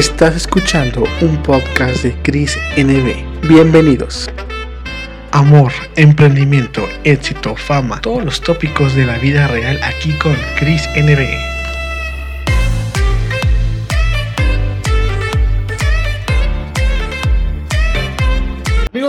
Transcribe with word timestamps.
Estás 0.00 0.34
escuchando 0.34 1.04
un 1.20 1.42
podcast 1.42 2.04
de 2.04 2.14
Chris 2.22 2.56
NB. 2.78 3.46
Bienvenidos. 3.46 4.30
Amor, 5.30 5.72
emprendimiento, 5.94 6.88
éxito, 7.04 7.54
fama, 7.54 8.00
todos 8.00 8.24
los 8.24 8.40
tópicos 8.40 8.94
de 8.94 9.04
la 9.04 9.18
vida 9.18 9.46
real 9.48 9.78
aquí 9.82 10.14
con 10.14 10.34
Chris 10.58 10.88
NB. 10.96 11.49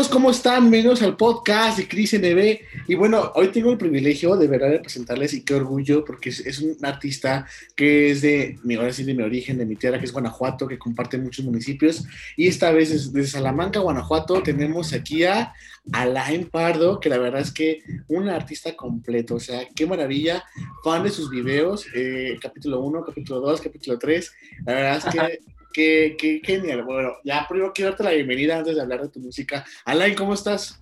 ¿Cómo 0.09 0.31
están? 0.31 0.61
Bienvenidos 0.61 1.02
al 1.04 1.15
podcast 1.15 1.77
de 1.77 1.88
Cris 1.88 2.14
NB. 2.14 2.59
Y 2.87 2.96
bueno, 2.96 3.32
hoy 3.36 3.50
tengo 3.50 3.71
el 3.71 3.78
privilegio 3.78 4.36
de 4.36 4.47
verdad 4.47 4.69
de 4.69 4.79
presentarles 4.79 5.33
y 5.33 5.43
qué 5.43 5.54
orgullo, 5.54 6.04
porque 6.04 6.29
es, 6.29 6.59
un 6.59 6.75
artista 6.82 7.46
que 7.75 8.09
es 8.09 8.21
de 8.21 8.57
mi, 8.64 8.78
sí, 8.93 9.04
mi 9.04 9.21
origen, 9.21 9.57
de 9.57 9.65
mi 9.65 9.75
tierra, 9.75 10.00
que 10.00 10.06
es 10.06 10.11
Guanajuato, 10.11 10.68
que 10.68 10.79
comparte 10.79 11.18
muchos 11.18 11.45
municipios. 11.45 12.06
Y 12.36 12.47
esta 12.47 12.71
vez 12.71 13.11
desde, 13.11 13.28
Salamanca, 13.28 13.79
Guanajuato, 13.79 14.42
tenemos 14.42 14.93
aquí 14.93 15.23
a 15.23 15.54
Alain 15.92 16.50
Pardo, 16.50 17.00
que 17.00 17.09
la 17.09 17.20
verdad 17.20 17.42
es 17.42 17.51
que 17.51 17.83
un 18.07 18.28
artista 18.29 18.75
completo, 18.75 19.36
o 19.36 19.39
sea, 19.39 19.68
qué 19.75 19.86
maravilla, 19.86 20.43
fan 20.83 21.04
de 21.04 21.09
sus 21.09 21.29
videos, 21.29 21.86
eh, 21.93 22.39
capítulo 22.42 22.79
1, 22.79 23.04
capítulo 23.06 23.39
2, 23.42 23.61
capítulo 23.61 24.00
3. 24.00 24.31
La 24.65 24.73
verdad 24.73 24.97
es 24.97 25.14
que 25.14 25.39
Qué, 25.74 26.16
qué, 26.18 26.42
genial. 26.43 26.84
Bueno, 26.84 27.14
ya 27.24 27.46
primero 27.48 27.71
quiero 27.74 27.92
darte 27.92 28.04
la 28.04 28.12
bienvenida 28.12 28.57
antes 28.57 28.75
de 28.75 28.82
hablar 28.82 29.02
de 29.02 29.10
tu 29.10 29.20
música. 29.20 29.66
Alain, 29.86 30.16
¿cómo 30.16 30.34
estás? 30.34 30.82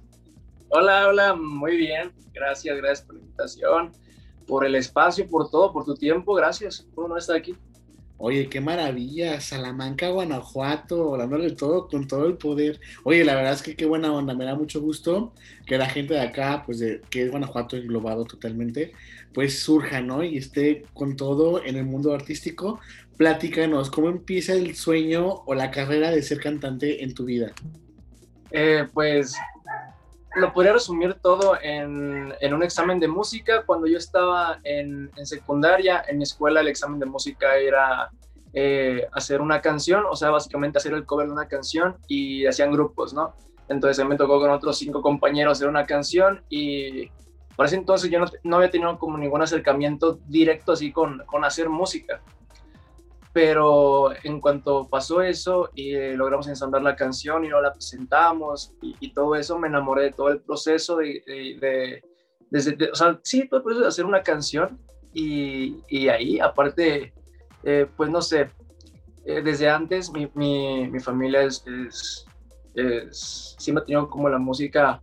Hola, 0.70 1.07
hola, 1.07 1.35
muy 1.35 1.77
bien. 1.77 2.11
Gracias, 2.34 2.77
gracias 2.77 3.05
por 3.05 3.16
la 3.16 3.21
invitación, 3.21 3.91
por 4.47 4.66
el 4.66 4.75
espacio, 4.75 5.28
por 5.28 5.50
todo, 5.50 5.72
por 5.72 5.86
tu 5.86 5.95
tiempo. 5.95 6.33
Gracias 6.33 6.88
por 6.95 7.09
no 7.09 7.17
estar 7.17 7.36
aquí. 7.36 7.55
Oye, 8.22 8.50
qué 8.50 8.59
maravilla, 8.59 9.39
Salamanca, 9.39 10.09
Guanajuato, 10.09 11.13
hablándole 11.13 11.52
todo 11.52 11.88
con 11.88 12.06
todo 12.06 12.28
el 12.28 12.35
poder. 12.35 12.81
Oye, 13.06 13.23
la 13.23 13.33
verdad 13.33 13.53
es 13.53 13.61
que 13.61 13.78
qué 13.78 13.85
buena 13.85 14.11
onda, 14.11 14.33
me 14.33 14.44
da 14.44 14.56
mucho 14.56 14.81
gusto 14.81 15.33
que 15.66 15.78
la 15.78 15.88
gente 15.88 16.16
de 16.16 16.19
acá, 16.19 16.63
pues 16.66 16.80
de, 16.80 17.00
que 17.09 17.23
es 17.23 17.31
Guanajuato 17.31 17.78
englobado 17.78 18.25
totalmente, 18.25 18.91
pues 19.33 19.61
surja, 19.61 20.02
¿no? 20.02 20.22
Y 20.22 20.38
esté 20.38 20.83
con 20.94 21.16
todo 21.16 21.63
en 21.63 21.78
el 21.78 21.85
mundo 21.85 22.13
artístico, 22.13 22.81
platícanos, 23.20 23.92
¿cómo 23.92 24.08
empieza 24.08 24.53
el 24.53 24.78
sueño 24.78 25.44
o 25.45 25.53
la 25.53 25.72
carrera 25.72 26.09
de 26.09 26.23
ser 26.23 26.39
cantante 26.39 27.03
en 27.03 27.14
tu 27.14 27.25
vida? 27.25 27.52
Eh, 28.50 28.88
pues 28.94 29.36
lo 30.38 30.53
podría 30.53 30.72
resumir 30.72 31.16
todo 31.16 31.58
en, 31.62 32.34
un 32.53 32.64
examen 32.64 32.97
de 32.97 33.09
música. 33.09 33.64
Cuando 33.66 33.88
yo 33.88 33.97
estaba 33.97 34.62
en, 34.64 35.12
secundaria, 35.23 36.06
en 36.08 36.17
mi 36.17 36.23
escuela 36.23 36.62
el 36.62 36.70
examen 36.70 36.97
de 36.97 37.08
música 37.08 37.58
era 37.58 38.09
eh, 38.53 39.06
hacer 39.12 39.42
una 39.42 39.59
canción, 39.59 40.06
o 40.09 40.16
sea, 40.16 40.30
básicamente 40.30 40.78
hacer 40.78 40.94
el 40.94 41.06
cover 41.06 41.28
de 41.28 41.34
una 41.34 41.50
canción 41.50 41.97
y 42.08 42.45
hacían 42.45 42.72
grupos, 42.72 43.14
¿no? 43.14 43.36
Entonces 43.67 44.06
me 44.06 44.16
tocó 44.16 44.40
con 44.40 44.50
otros 44.50 44.78
cinco 44.78 45.02
compañeros 45.02 45.58
hacer 45.58 45.67
una 45.67 45.84
canción 45.84 46.42
y 46.47 47.09
por 47.58 47.66
ese 47.66 47.75
entonces 47.75 48.09
yo 48.09 48.20
no, 48.45 48.56
había 48.56 48.72
tenido 48.72 48.97
como 48.97 49.17
ningún 49.17 49.42
acercamiento 49.42 50.22
directo 50.25 50.72
así 50.72 50.94
con 50.94 51.22
hacer 51.44 51.67
música 51.67 52.22
pero 53.31 54.09
en 54.23 54.41
cuanto 54.41 54.88
pasó 54.89 55.22
eso 55.22 55.69
y 55.75 55.94
eh, 55.94 56.16
logramos 56.16 56.47
ensamblar 56.47 56.81
la 56.81 56.95
canción 56.95 57.45
y 57.45 57.49
no 57.49 57.61
la 57.61 57.73
presentamos 57.73 58.73
y, 58.81 59.13
todo 59.13 59.35
eso, 59.35 59.59
me 59.59 59.67
enamoré 59.67 60.03
de 60.03 60.11
todo 60.11 60.30
el 60.30 60.41
proceso 60.41 60.97
de, 60.97 61.22
de, 61.27 62.02
de, 62.50 62.89
o 62.91 62.95
sea, 62.95 63.19
sí, 63.23 63.47
todo 63.47 63.59
el 63.59 63.63
proceso 63.63 63.83
de 63.83 63.88
hacer 63.88 64.05
una 64.05 64.23
canción 64.23 64.80
y, 65.13 65.83
y 65.88 66.09
ahí, 66.09 66.39
aparte, 66.39 67.13
eh, 67.63 67.88
pues 67.95 68.09
no 68.09 68.22
sé, 68.22 68.50
eh, 69.25 69.41
desde 69.44 69.69
antes 69.69 70.11
mi, 70.11 70.29
mi, 70.34 70.88
mi 70.90 71.00
familia 71.00 71.44
es, 71.44 71.63
es, 71.67 72.25
es, 72.73 73.56
siempre 73.59 73.84
ha 73.84 73.85
tenido 73.85 74.09
como 74.09 74.29
la 74.29 74.40
música 74.40 75.01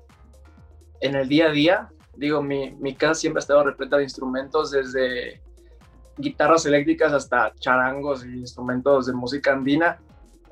en 1.00 1.14
el 1.14 1.28
día 1.28 1.46
a 1.46 1.52
día, 1.52 1.88
digo, 2.16 2.42
mi, 2.42 2.72
mi 2.72 2.94
casa 2.94 3.14
siempre 3.14 3.38
ha 3.38 3.42
estado 3.42 3.64
repleta 3.64 3.98
de 3.98 4.04
instrumentos 4.04 4.72
desde 4.72 5.40
guitarras 6.16 6.66
eléctricas 6.66 7.12
hasta 7.12 7.52
charangos 7.58 8.24
y 8.24 8.38
instrumentos 8.38 9.06
de 9.06 9.12
música 9.12 9.52
andina. 9.52 9.98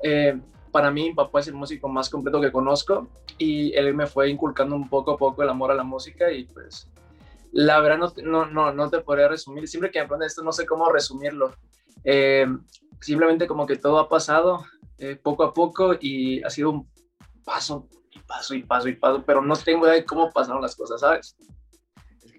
Eh, 0.03 0.39
para 0.71 0.91
mí, 0.91 1.13
papá 1.13 1.39
es 1.39 1.47
el 1.47 1.53
músico 1.53 1.87
más 1.87 2.09
completo 2.09 2.41
que 2.41 2.51
conozco 2.51 3.07
y 3.37 3.73
él 3.75 3.93
me 3.93 4.07
fue 4.07 4.29
inculcando 4.29 4.75
un 4.75 4.89
poco 4.89 5.11
a 5.11 5.17
poco 5.17 5.41
el 5.41 5.49
amor 5.49 5.71
a 5.71 5.75
la 5.75 5.83
música 5.83 6.31
y 6.31 6.45
pues 6.45 6.89
la 7.51 7.79
verdad 7.79 7.97
no, 7.97 8.13
no, 8.23 8.45
no, 8.45 8.73
no 8.73 8.89
te 8.89 8.99
podría 8.99 9.29
resumir. 9.29 9.67
Siempre 9.67 9.89
que 9.89 9.99
me 9.99 10.05
preguntan 10.05 10.27
esto 10.27 10.43
no 10.43 10.51
sé 10.51 10.65
cómo 10.65 10.91
resumirlo. 10.91 11.53
Eh, 12.03 12.45
simplemente 12.99 13.47
como 13.47 13.65
que 13.65 13.77
todo 13.77 13.99
ha 13.99 14.09
pasado 14.09 14.65
eh, 14.97 15.15
poco 15.15 15.43
a 15.43 15.53
poco 15.53 15.93
y 15.99 16.43
ha 16.43 16.49
sido 16.49 16.71
un 16.71 16.89
paso 17.43 17.87
y 18.11 18.19
paso 18.19 18.53
y 18.55 18.63
paso 18.63 18.89
y 18.89 18.95
paso, 18.95 19.23
pero 19.25 19.41
no 19.41 19.55
tengo 19.55 19.85
idea 19.85 19.95
de 19.95 20.05
cómo 20.05 20.31
pasaron 20.31 20.61
las 20.61 20.75
cosas, 20.75 21.01
¿sabes? 21.01 21.35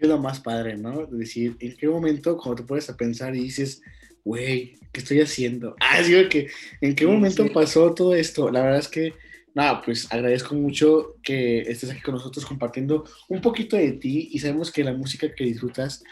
Es 0.01 0.09
lo 0.09 0.19
más 0.19 0.41
padre, 0.41 0.77
¿no? 0.77 1.07
Decir, 1.07 1.57
¿en 1.61 1.77
qué 1.77 1.89
momento 1.89 2.37
cuando 2.37 2.63
te 2.63 2.69
puedes 2.69 2.89
a 2.91 2.97
pensar 2.97 3.35
y 3.35 3.41
dices, 3.41 3.83
güey, 4.25 4.77
¿qué 4.93 5.01
estoy 5.01 5.21
haciendo? 5.21 5.77
Ah, 5.81 6.03
digo 6.03 6.29
que, 6.29 6.49
¿en 6.81 6.95
qué 6.95 7.07
momento 7.07 7.51
pasó 7.53 7.95
todo 7.95 8.15
esto? 8.15 8.51
La 8.51 8.63
verdad 8.63 8.81
es 8.81 8.89
que, 8.89 9.15
nada, 9.55 9.83
pues 9.83 10.13
agradezco 10.13 10.55
mucho 10.55 11.17
que 11.23 11.61
estés 11.61 11.91
aquí 11.91 12.01
con 12.03 12.15
nosotros 12.15 12.45
compartiendo 12.45 13.05
un 13.29 13.41
poquito 13.41 13.77
de 13.77 13.93
ti 13.93 14.29
y 14.33 14.39
sabemos 14.39 14.71
que 14.71 14.85
la 14.85 14.93
música 14.93 15.35
que 15.35 15.45
disfrutas 15.45 16.03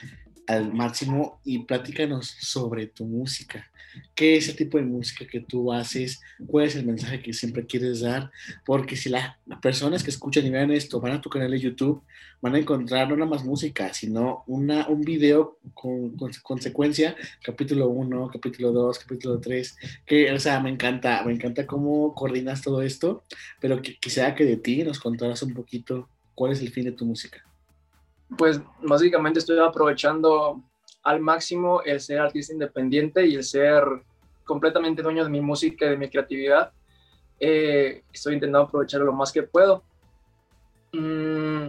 al 0.46 0.72
máximo 0.72 1.40
y 1.44 1.60
platícanos 1.60 2.36
sobre 2.40 2.86
tu 2.86 3.04
música. 3.04 3.70
¿Qué 4.14 4.36
es 4.36 4.48
el 4.48 4.56
tipo 4.56 4.78
de 4.78 4.84
música 4.84 5.26
que 5.26 5.40
tú 5.40 5.72
haces? 5.72 6.20
¿Cuál 6.46 6.66
es 6.66 6.76
el 6.76 6.86
mensaje 6.86 7.20
que 7.22 7.32
siempre 7.32 7.66
quieres 7.66 8.00
dar? 8.00 8.30
Porque 8.64 8.96
si 8.96 9.08
las 9.08 9.36
personas 9.62 10.02
que 10.02 10.10
escuchan 10.10 10.46
y 10.46 10.50
vean 10.50 10.70
esto 10.70 11.00
van 11.00 11.12
a 11.12 11.20
tu 11.20 11.30
canal 11.30 11.50
de 11.50 11.60
YouTube, 11.60 12.02
van 12.40 12.54
a 12.54 12.58
encontrar 12.58 13.08
no 13.08 13.16
nada 13.16 13.30
más 13.30 13.44
música, 13.44 13.92
sino 13.94 14.44
una, 14.46 14.88
un 14.88 15.02
video 15.02 15.58
con, 15.74 16.16
consecuencia, 16.42 17.16
capítulo 17.42 17.88
1, 17.88 18.30
capítulo 18.32 18.72
2, 18.72 18.98
capítulo 18.98 19.40
3, 19.40 19.76
que, 20.06 20.32
o 20.32 20.38
sea, 20.38 20.60
me 20.60 20.70
encanta, 20.70 21.22
me 21.24 21.32
encanta 21.32 21.66
cómo 21.66 22.14
coordinas 22.14 22.62
todo 22.62 22.82
esto, 22.82 23.24
pero 23.60 23.80
que, 23.80 23.96
quisiera 23.98 24.34
que 24.34 24.44
de 24.44 24.56
ti 24.56 24.82
nos 24.84 25.00
contaras 25.00 25.42
un 25.42 25.54
poquito 25.54 26.08
cuál 26.34 26.52
es 26.52 26.60
el 26.60 26.70
fin 26.70 26.84
de 26.84 26.92
tu 26.92 27.04
música 27.04 27.42
pues 28.36 28.60
básicamente 28.82 29.38
estoy 29.38 29.58
aprovechando 29.58 30.62
al 31.04 31.20
máximo 31.20 31.82
el 31.82 32.00
ser 32.00 32.18
artista 32.18 32.52
independiente 32.52 33.26
y 33.26 33.34
el 33.34 33.44
ser 33.44 33.84
completamente 34.44 35.02
dueño 35.02 35.24
de 35.24 35.30
mi 35.30 35.40
música 35.40 35.86
y 35.86 35.90
de 35.90 35.96
mi 35.96 36.08
creatividad. 36.08 36.72
Eh, 37.38 38.02
estoy 38.12 38.34
intentando 38.34 38.66
aprovecharlo 38.66 39.06
lo 39.06 39.12
más 39.12 39.30
que 39.30 39.42
puedo. 39.42 39.82
Mm, 40.92 41.66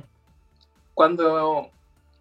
cuando 0.93 1.69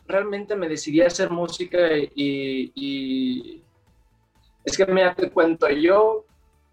realmente 0.07 0.57
me 0.57 0.69
decidí 0.69 1.01
a 1.01 1.07
hacer 1.07 1.31
música 1.31 1.79
y, 1.97 3.63
es 4.65 4.77
que 4.77 4.87
me 4.87 5.09
te 5.15 5.31
cuento, 5.31 5.69
yo 5.71 6.25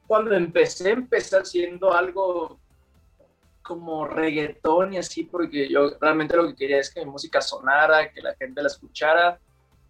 cuando 0.07 0.33
empecé, 0.33 0.91
empecé 0.91 1.37
haciendo 1.37 1.93
algo 1.93 2.57
como 3.61 4.07
reggaetón 4.07 4.93
y 4.93 4.97
así, 4.97 5.23
porque 5.23 5.69
yo 5.69 5.91
realmente 5.99 6.35
lo 6.35 6.47
que 6.47 6.55
quería 6.55 6.79
es 6.79 6.93
que 6.93 7.05
mi 7.05 7.11
música 7.11 7.41
sonara, 7.41 8.11
que 8.11 8.21
la 8.21 8.33
gente 8.35 8.61
la 8.61 8.67
escuchara. 8.67 9.39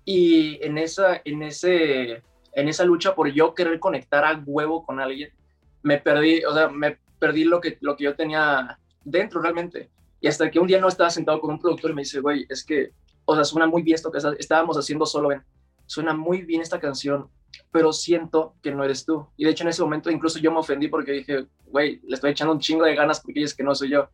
Y 0.06 0.64
en 0.66 0.78
esa, 0.78 1.22
en 1.24 1.44
ese, 1.44 2.24
en 2.54 2.68
esa 2.68 2.86
lucha 2.86 3.16
por 3.16 3.32
yo 3.32 3.54
querer 3.54 3.80
conectar 3.80 4.26
a 4.26 4.42
huevo 4.46 4.86
con 4.86 5.00
alguien, 5.00 5.32
me 5.84 5.98
perdí, 5.98 6.44
o 6.44 6.54
sea, 6.54 6.70
me 6.70 6.98
perdí 7.20 7.44
lo 7.44 7.62
que, 7.62 7.78
lo 7.82 7.96
que 7.96 8.06
yo 8.06 8.16
tenía 8.16 8.80
dentro 9.04 9.42
realmente. 9.42 9.90
Y 10.20 10.28
hasta 10.28 10.50
que 10.52 10.60
un 10.60 10.68
día 10.68 10.80
no 10.80 10.88
estaba 10.88 11.09
sentado 11.09 11.40
con 11.40 11.52
un 11.52 11.59
productor 11.59 11.92
y 11.92 11.94
me 11.96 12.02
dice, 12.02 12.20
güey, 12.20 12.46
es 12.50 12.64
que, 12.64 12.92
o 13.26 13.36
sea, 13.36 13.44
suena 13.44 13.68
muy 13.68 13.82
bien 13.82 13.96
esto 13.96 14.12
que 14.12 14.20
estábamos 14.40 14.78
haciendo 14.78 15.06
solo, 15.06 15.30
ven, 15.30 15.44
suena 15.86 16.14
muy 16.14 16.44
bien 16.44 16.62
esta 16.62 16.80
canción, 16.80 17.30
pero 17.72 17.92
siento 17.92 18.56
que 18.62 18.72
no 18.72 18.84
eres 18.84 19.06
tú. 19.06 19.28
Y 19.38 19.46
de 19.46 19.52
hecho 19.52 19.64
en 19.64 19.70
ese 19.70 19.82
momento 19.82 20.12
incluso 20.12 20.40
yo 20.40 20.52
me 20.52 20.59
ofendí 20.59 20.88
porque 20.88 21.12
dije, 21.12 21.47
güey, 21.66 22.00
le 22.04 22.16
estoy 22.16 22.32
echando 22.32 22.54
un 22.54 22.59
chingo 22.59 22.86
de 22.86 22.96
ganas 22.96 23.20
porque 23.20 23.44
es 23.44 23.56
que 23.56 23.64
no 23.64 23.74
soy 23.76 23.90
yo. 23.90 24.09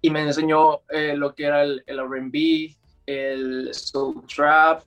Y 0.00 0.10
me 0.10 0.20
enseñó 0.20 0.82
eh, 0.90 1.16
lo 1.16 1.34
que 1.34 1.44
era 1.44 1.62
el, 1.62 1.82
el 1.86 1.98
RB, 1.98 2.76
el 3.06 3.72
soul 3.72 4.26
trap, 4.26 4.82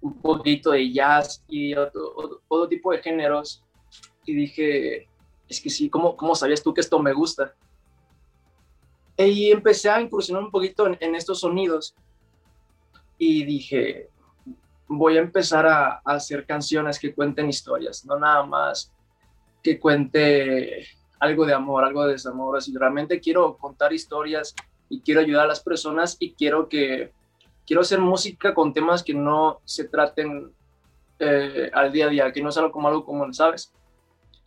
un 0.00 0.20
poquito 0.20 0.70
de 0.70 0.92
jazz 0.92 1.44
y 1.48 1.74
otro, 1.74 2.68
tipo 2.68 2.92
de 2.92 2.98
géneros. 2.98 3.62
Y 4.24 4.34
dije, 4.34 5.08
es 5.48 5.60
que 5.60 5.70
sí, 5.70 5.88
¿cómo, 5.88 6.16
cómo 6.16 6.34
sabías 6.34 6.62
tú 6.62 6.74
que 6.74 6.80
esto 6.80 6.98
me 6.98 7.12
gusta? 7.12 7.54
Y 9.16 9.50
empecé 9.50 9.90
a 9.90 10.00
incursionar 10.00 10.44
un 10.44 10.50
poquito 10.50 10.86
en, 10.86 10.96
en 11.00 11.14
estos 11.14 11.40
sonidos. 11.40 11.94
Y 13.18 13.44
dije, 13.44 14.10
voy 14.88 15.18
a 15.18 15.20
empezar 15.20 15.66
a, 15.66 16.00
hacer 16.04 16.46
canciones 16.46 16.98
que 16.98 17.14
cuenten 17.14 17.48
historias, 17.48 18.04
no 18.06 18.18
nada 18.18 18.44
más 18.44 18.92
que 19.62 19.78
cuente 19.78 20.86
algo 21.20 21.44
de 21.44 21.52
amor, 21.52 21.84
algo 21.84 22.06
de 22.06 22.12
desamor. 22.12 22.56
Así 22.56 22.74
realmente 22.74 23.20
quiero 23.20 23.56
contar 23.56 23.92
historias 23.92 24.54
y 24.88 25.00
quiero 25.00 25.20
ayudar 25.20 25.44
a 25.44 25.48
las 25.48 25.60
personas 25.60 26.16
y 26.18 26.32
quiero 26.32 26.68
que 26.68 27.12
quiero 27.68 27.82
hacer 27.82 28.00
música 28.00 28.52
con 28.52 28.72
temas 28.72 29.04
que 29.04 29.14
no 29.14 29.60
se 29.64 29.84
traten 29.84 30.50
eh, 31.20 31.70
al 31.72 31.92
día 31.92 32.06
a 32.06 32.08
día, 32.08 32.32
que 32.32 32.42
no 32.42 32.50
sea 32.50 32.68
como 32.70 32.88
algo 32.88 33.04
común, 33.04 33.32
¿sabes? 33.32 33.72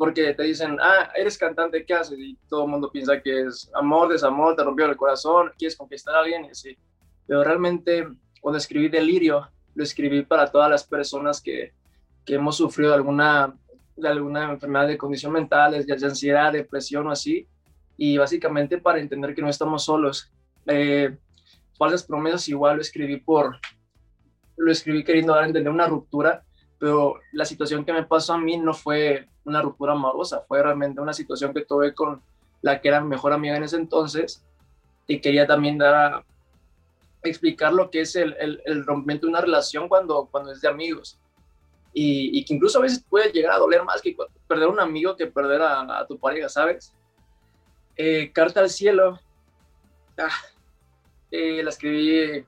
porque 0.02 0.34
te 0.34 0.42
dicen, 0.42 0.80
ah, 0.82 1.12
eres 1.16 1.38
cantante, 1.38 1.86
¿qué 1.86 1.94
haces? 1.94 2.18
Y 2.18 2.36
todo 2.50 2.64
el 2.64 2.72
mundo 2.72 2.90
piensa 2.92 3.22
que 3.22 3.42
es 3.42 3.70
amor, 3.76 4.10
desamor, 4.10 4.56
te 4.56 4.64
rompió 4.64 4.88
el 4.88 4.98
corazón, 4.98 5.52
quieres 5.60 5.78
conquistar 5.78 6.16
a 6.16 6.22
alguien 6.22 6.46
y 6.46 6.50
así. 6.50 6.76
Pero 7.28 7.44
realmente, 7.44 8.08
cuando 8.42 8.58
escribí 8.58 8.90
Delirio, 8.90 9.48
lo 9.76 9.84
escribí 9.84 10.24
para 10.24 10.52
todas 10.52 10.72
las 10.72 10.84
personas 10.84 11.40
que, 11.40 11.74
que 12.26 12.34
hemos 12.34 12.58
sufrido 12.58 12.96
alguna, 12.96 13.56
de 13.96 14.08
alguna 14.08 14.54
enfermedad 14.54 14.88
de 14.88 14.98
condición 14.98 15.34
mental, 15.34 15.86
de 15.86 15.94
ansiedad, 15.94 16.52
depresión 16.52 17.06
o 17.06 17.12
así, 17.12 17.48
y 17.96 18.18
básicamente 18.18 18.80
para 18.80 19.00
entender 19.00 19.36
que 19.36 19.44
no 19.44 19.50
estamos 19.50 19.84
solos. 19.84 20.32
Eh, 20.66 21.16
falsas 21.82 22.04
promesas 22.04 22.48
igual 22.48 22.76
lo 22.76 22.82
escribí 22.84 23.18
por, 23.18 23.58
lo 24.56 24.72
escribí 24.72 25.04
queriendo 25.04 25.34
dar 25.34 25.46
a 25.46 25.48
entender 25.48 25.74
una 25.74 25.88
ruptura, 25.88 26.44
pero 26.78 27.16
la 27.32 27.44
situación 27.44 27.84
que 27.84 27.92
me 27.92 28.04
pasó 28.04 28.34
a 28.34 28.38
mí 28.38 28.56
no 28.56 28.76
fue 28.76 29.28
una 29.46 29.64
ruptura 29.64 29.94
amorosa, 29.94 30.46
fue 30.48 30.62
realmente 30.62 31.02
una 31.02 31.12
situación 31.12 31.56
que 31.56 31.66
tuve 31.66 31.96
con 31.96 32.22
la 32.62 32.80
que 32.80 32.88
era 32.88 33.02
mi 33.02 33.10
mejor 33.10 33.34
amiga 33.34 33.58
en 33.58 33.64
ese 33.64 33.78
entonces 33.78 34.46
y 35.08 35.20
quería 35.22 35.48
también 35.48 35.80
dar 35.80 35.96
a 35.96 36.26
explicar 37.24 37.74
lo 37.74 37.90
que 37.90 38.02
es 38.02 38.16
el, 38.16 38.36
el, 38.64 38.86
rompimiento 38.86 39.26
de 39.26 39.32
una 39.32 39.42
relación 39.42 39.90
cuando, 39.90 40.28
cuando 40.30 40.52
es 40.52 40.62
de 40.62 40.68
amigos 40.68 41.20
y, 41.94 42.46
que 42.46 42.54
incluso 42.54 42.78
a 42.78 42.84
veces 42.84 43.04
puede 43.10 43.32
llegar 43.32 43.54
a 43.54 43.58
doler 43.58 43.84
más 43.84 44.04
que 44.04 44.16
perder 44.48 44.68
un 44.68 44.80
amigo 44.80 45.16
que 45.16 45.26
perder 45.26 45.64
a, 45.64 46.06
tu 46.08 46.20
pareja, 46.20 46.48
¿sabes? 46.48 46.94
Eh, 47.96 48.32
Carta 48.32 48.60
al 48.60 48.70
cielo, 48.70 49.20
ah, 50.20 50.30
eh, 51.32 51.64
la 51.64 51.70
escribí 51.70 52.46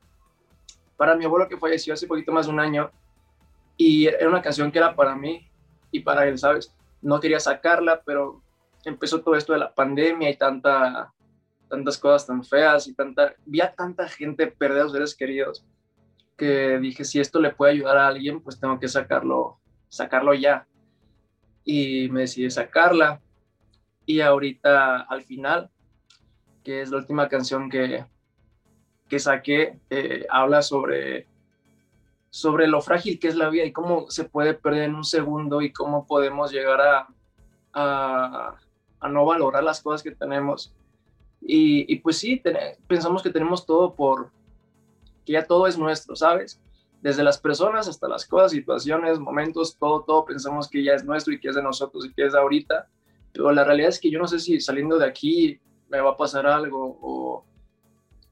para 0.98 1.16
mi 1.16 1.26
abuelo 1.26 1.48
que 1.48 1.58
falleció 1.58 1.94
hace 1.94 2.08
poquito 2.08 2.32
más 2.32 2.46
de 2.46 2.52
un 2.52 2.60
año 2.60 2.92
y 3.78 4.06
era 4.06 4.30
una 4.30 4.42
canción 4.42 4.72
que 4.72 4.78
era 4.78 4.96
para 4.96 5.16
mí 5.16 5.50
y 5.92 6.02
para 6.02 6.28
él, 6.28 6.38
¿sabes? 6.38 6.74
no 7.04 7.20
quería 7.20 7.40
sacarla, 7.40 8.02
pero 8.04 8.42
empezó 8.86 9.22
todo 9.22 9.36
esto 9.36 9.54
de 9.54 9.60
la 9.60 9.74
pandemia 9.76 10.30
y 10.30 10.38
tanta, 10.38 11.14
tantas 11.70 11.98
cosas 11.98 12.26
tan 12.26 12.44
feas 12.44 12.88
y 12.88 12.94
tanta, 12.96 13.36
vi 13.46 13.62
a 13.62 13.74
tanta 13.74 14.08
gente 14.08 14.48
perder 14.48 14.82
a 14.82 14.84
sus 14.84 14.94
seres 14.94 15.16
queridos 15.16 15.66
que 16.38 16.80
dije, 16.80 17.04
si 17.04 17.20
esto 17.20 17.40
le 17.40 17.52
puede 17.52 17.74
ayudar 17.74 17.98
a 17.98 18.08
alguien, 18.08 18.42
pues 18.42 18.60
tengo 18.60 18.80
que 18.80 18.88
sacarlo, 18.88 19.60
sacarlo 19.90 20.34
ya. 20.34 20.66
Y 21.64 22.10
me 22.10 22.22
decidí 22.22 22.50
sacarla. 22.50 23.22
Y 24.06 24.20
ahorita 24.20 25.02
al 25.02 25.22
final, 25.22 25.70
que 26.64 26.82
es 26.82 26.90
la 26.90 26.98
última 26.98 27.30
canción 27.30 27.70
que, 27.70 28.04
que 29.08 29.20
saqué, 29.20 29.80
eh, 29.90 30.26
habla 30.30 30.62
sobre 30.62 31.28
sobre 32.34 32.68
lo 32.68 32.82
frágil 32.82 33.20
que 33.20 33.28
es 33.28 33.36
la 33.36 33.50
vida 33.50 33.64
y 33.64 33.72
cómo 33.72 34.10
se 34.10 34.24
puede 34.24 34.56
perder 34.56 34.86
en 34.86 34.96
un 34.96 35.04
segundo 35.04 35.62
y 35.62 35.72
cómo 35.72 36.08
podemos 36.08 36.52
llegar 36.52 36.82
a, 36.82 37.08
a, 37.74 38.56
no 39.08 39.24
valorar 39.24 39.64
las 39.64 39.84
cosas 39.84 40.02
que 40.02 40.10
tenemos. 40.10 40.74
Y, 41.40 41.96
pues 41.98 42.18
sí, 42.18 42.42
pensamos 42.88 43.22
que 43.22 43.30
tenemos 43.30 43.68
todo 43.68 43.94
por, 43.94 44.32
que 45.26 45.34
ya 45.34 45.46
todo 45.46 45.68
es 45.68 45.78
nuestro, 45.78 46.16
¿sabes? 46.16 46.60
Desde 47.04 47.22
las 47.22 47.38
personas 47.38 47.88
hasta 47.88 48.08
las 48.08 48.26
cosas, 48.26 48.52
situaciones, 48.52 49.20
momentos, 49.20 49.78
todo, 49.78 50.04
todo 50.04 50.26
pensamos 50.26 50.68
que 50.68 50.84
ya 50.84 50.94
es 50.94 51.06
nuestro 51.06 51.34
y 51.34 51.40
que 51.40 51.50
es 51.50 51.56
de 51.56 51.62
nosotros 51.62 52.06
y 52.06 52.14
que 52.14 52.26
es 52.26 52.34
de 52.34 52.40
ahorita. 52.40 52.88
Pero 53.32 53.52
la 53.52 53.64
realidad 53.64 53.90
es 53.90 54.00
que 54.00 54.10
yo 54.10 54.18
no 54.18 54.28
sé 54.28 54.40
si 54.40 54.60
saliendo 54.60 54.98
de 54.98 55.06
aquí 55.06 55.60
me 55.90 56.00
va 56.00 56.12
a 56.12 56.18
pasar 56.18 56.48
algo 56.48 56.98
o, 57.00 57.46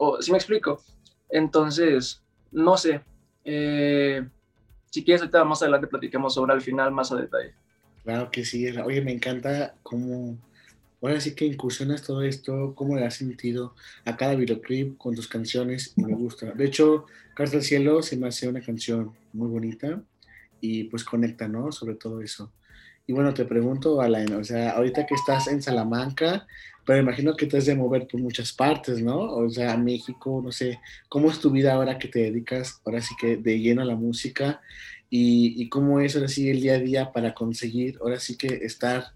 o 0.03 0.19
si 0.19 0.31
me 0.31 0.37
explico. 0.39 0.81
Entonces, 1.29 2.23
no 2.51 2.75
sé, 2.75 3.01
eh, 3.45 4.27
si 4.89 5.03
quieres, 5.03 5.21
ahorita 5.21 5.45
más 5.45 5.61
adelante 5.61 5.85
platiquemos 5.85 6.33
sobre 6.33 6.55
el 6.55 6.61
final 6.61 6.91
más 6.91 7.11
a 7.11 7.17
detalle. 7.17 7.53
Claro 8.03 8.31
que 8.31 8.43
sí. 8.43 8.67
Oye, 8.79 9.01
me 9.01 9.11
encanta 9.11 9.75
cómo, 9.83 10.39
ahora 11.03 11.21
sí 11.21 11.35
que 11.35 11.45
incursionas 11.45 12.01
todo 12.01 12.23
esto, 12.23 12.73
cómo 12.73 12.95
le 12.95 13.05
has 13.05 13.13
sentido 13.13 13.75
a 14.03 14.17
cada 14.17 14.33
videoclip 14.33 14.97
con 14.97 15.13
tus 15.13 15.27
canciones, 15.27 15.93
me 15.95 16.15
gusta. 16.15 16.51
De 16.51 16.65
hecho, 16.65 17.05
Carta 17.35 17.57
al 17.57 17.63
Cielo 17.63 18.01
se 18.01 18.17
me 18.17 18.27
hace 18.27 18.47
una 18.47 18.61
canción 18.61 19.13
muy 19.33 19.49
bonita 19.49 20.01
y 20.61 20.85
pues 20.85 21.03
conecta, 21.03 21.47
¿no? 21.47 21.71
Sobre 21.71 21.93
todo 21.93 22.21
eso. 22.21 22.51
Y 23.05 23.13
bueno, 23.13 23.35
te 23.35 23.45
pregunto, 23.45 24.01
Alain, 24.01 24.33
o 24.33 24.43
sea, 24.43 24.71
ahorita 24.71 25.05
que 25.05 25.13
estás 25.13 25.47
en 25.47 25.61
Salamanca, 25.61 26.47
pero 26.85 26.99
imagino 26.99 27.35
que 27.35 27.45
te 27.45 27.57
has 27.57 27.65
de 27.65 27.75
mover 27.75 28.07
por 28.07 28.19
muchas 28.19 28.53
partes, 28.53 29.01
¿no? 29.01 29.19
O 29.19 29.49
sea, 29.49 29.77
México, 29.77 30.41
no 30.43 30.51
sé, 30.51 30.79
¿cómo 31.09 31.29
es 31.29 31.39
tu 31.39 31.51
vida 31.51 31.73
ahora 31.73 31.97
que 31.97 32.07
te 32.07 32.19
dedicas, 32.19 32.81
ahora 32.85 33.01
sí 33.01 33.15
que 33.19 33.37
de 33.37 33.59
lleno 33.59 33.81
a 33.81 33.85
la 33.85 33.95
música? 33.95 34.61
Y, 35.09 35.61
y 35.61 35.69
cómo 35.69 35.99
es 35.99 36.15
ahora 36.15 36.27
sí 36.27 36.49
el 36.49 36.61
día 36.61 36.75
a 36.75 36.79
día 36.79 37.11
para 37.11 37.33
conseguir, 37.33 37.97
ahora 38.01 38.19
sí 38.19 38.37
que 38.37 38.47
estar 38.47 39.13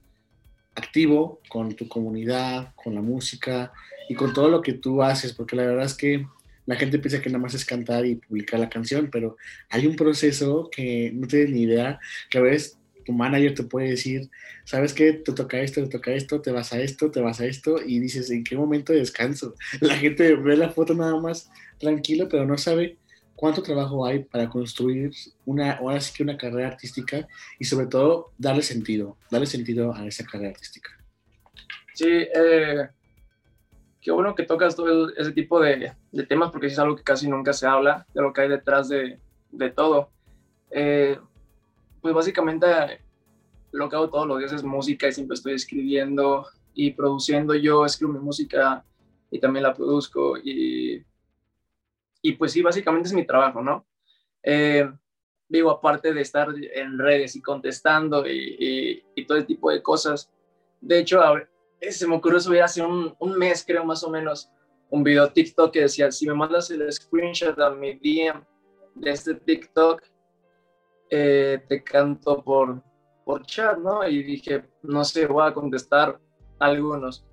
activo 0.76 1.42
con 1.50 1.74
tu 1.76 1.88
comunidad, 1.88 2.74
con 2.76 2.96
la 2.96 3.02
música 3.02 3.72
y 4.10 4.16
con 4.16 4.34
todo 4.34 4.50
lo 4.50 4.62
que 4.62 4.74
tú 4.74 5.02
haces, 5.02 5.34
porque 5.34 5.56
la 5.56 5.66
verdad 5.66 5.86
es 5.86 5.96
que 5.96 6.28
la 6.66 6.76
gente 6.76 7.00
piensa 7.00 7.22
que 7.22 7.30
nada 7.30 7.42
más 7.42 7.54
es 7.54 7.66
cantar 7.66 8.06
y 8.06 8.16
publicar 8.16 8.60
la 8.60 8.70
canción, 8.70 9.10
pero 9.12 9.38
hay 9.70 9.86
un 9.86 9.96
proceso 9.96 10.70
que 10.72 11.12
no 11.14 11.28
tienes 11.28 11.52
ni 11.52 11.62
idea, 11.62 12.00
que 12.30 12.38
a 12.40 12.42
veces 12.42 12.78
tu 13.06 13.14
manager 13.14 13.54
te 13.54 13.64
puede 13.64 13.92
decir, 13.92 14.30
¿sabes 14.66 14.94
qué? 14.94 15.14
Te 15.14 15.32
toca 15.32 15.60
esto, 15.60 15.84
te 15.84 15.90
toca 15.90 16.12
esto, 16.12 16.42
te 16.42 16.52
vas 16.52 16.74
a 16.74 16.80
esto, 16.80 17.12
te 17.12 17.22
vas 17.22 17.40
a 17.40 17.46
esto, 17.46 17.78
y 17.86 18.00
dices, 18.00 18.30
¿en 18.32 18.44
qué 18.44 18.58
momento 18.58 18.92
descanso? 18.92 19.54
La 19.82 19.96
gente 19.96 20.36
ve 20.36 20.58
la 20.58 20.70
foto 20.70 20.94
nada 20.94 21.18
más 21.20 21.50
tranquilo, 21.80 22.28
pero 22.30 22.46
no 22.46 22.58
sabe 22.58 22.98
cuánto 23.36 23.62
trabajo 23.62 24.06
hay 24.06 24.24
para 24.24 24.50
construir 24.50 25.12
una, 25.46 25.74
ahora 25.74 26.00
sí 26.02 26.14
que 26.16 26.24
una 26.24 26.38
carrera 26.38 26.70
artística 26.70 27.28
y 27.60 27.66
sobre 27.66 27.88
todo 27.88 28.32
darle 28.38 28.62
sentido, 28.62 29.18
darle 29.30 29.46
sentido 29.46 29.94
a 29.94 30.06
esa 30.08 30.26
carrera 30.26 30.52
artística. 30.52 30.90
Sí, 31.94 32.08
eh, 32.10 32.88
qué 34.02 34.12
bueno 34.12 34.36
que 34.36 34.44
tocas 34.44 34.76
todo 34.76 35.14
ese 35.16 35.32
tipo 35.32 35.60
de, 35.60 35.94
temas 36.28 36.52
porque 36.52 36.68
es 36.68 36.80
algo 36.80 36.96
que 36.96 37.04
casi 37.04 37.28
nunca 37.28 37.54
se 37.54 37.68
habla, 37.68 38.06
de 38.14 38.22
lo 38.22 38.34
que 38.34 38.42
hay 38.42 38.50
detrás 38.50 38.90
de, 38.90 39.20
de 39.52 39.70
todo. 39.70 40.10
Eh, 40.72 41.18
pues 42.06 42.14
básicamente 42.14 42.68
lo 43.72 43.90
que 43.90 43.96
hago 43.96 44.12
todos 44.12 44.28
los 44.28 44.38
días 44.38 44.54
es 44.54 44.64
música 44.64 45.08
y 45.08 45.12
siempre 45.12 45.34
estoy 45.34 45.54
escribiendo 45.54 46.46
y 46.76 46.92
produciendo. 46.92 47.56
Yo 47.56 47.84
escribo 47.84 48.14
mi 48.14 48.20
música 48.20 48.86
y 49.32 49.40
también 49.40 49.64
la 49.64 49.74
produzco 49.74 50.38
y, 50.38 51.04
y 52.22 52.32
pues 52.34 52.52
sí, 52.52 52.62
básicamente 52.62 53.08
es 53.08 53.14
mi 53.16 53.26
trabajo, 53.26 53.60
¿no? 53.64 53.88
Eh, 54.44 54.88
digo, 55.50 55.72
aparte 55.72 56.14
de 56.14 56.22
estar 56.22 56.50
en 56.76 57.00
redes 57.00 57.36
y 57.36 57.42
contestando 57.42 58.24
y, 58.28 59.04
todo 59.28 59.40
el 59.40 59.48
tipo 59.48 59.72
de 59.72 59.82
cosas. 59.82 60.32
De 60.82 61.00
hecho, 61.00 61.24
se 61.90 62.08
me 62.08 62.18
ocurrió 62.18 62.40
subir 62.40 62.62
hace 62.62 62.84
un, 62.84 63.16
un, 63.18 63.36
mes, 63.36 63.66
creo 63.66 63.84
más 63.84 64.04
o 64.04 64.12
menos, 64.12 64.48
un 64.92 65.04
video 65.04 65.28
TikTok 65.28 65.74
que 65.74 65.82
decía, 65.82 66.12
si 66.12 66.28
me 66.28 66.36
mandas 66.36 66.70
el 66.70 66.94
screenshot 66.94 67.60
a 67.60 67.72
mi 67.72 67.96
DM 67.96 68.46
de 68.94 69.10
este 69.10 69.34
TikTok, 69.34 70.04
eh, 71.10 71.64
te 71.68 71.84
canto 71.84 72.44
por, 72.44 72.82
por 73.24 73.46
chat, 73.46 73.78
¿no? 73.78 74.08
Y 74.08 74.24
dije, 74.24 74.66
no 74.84 75.04
sé, 75.04 75.28
voy 75.28 75.48
a 75.48 75.54
contestar 75.54 76.20
algunos. 76.60 77.26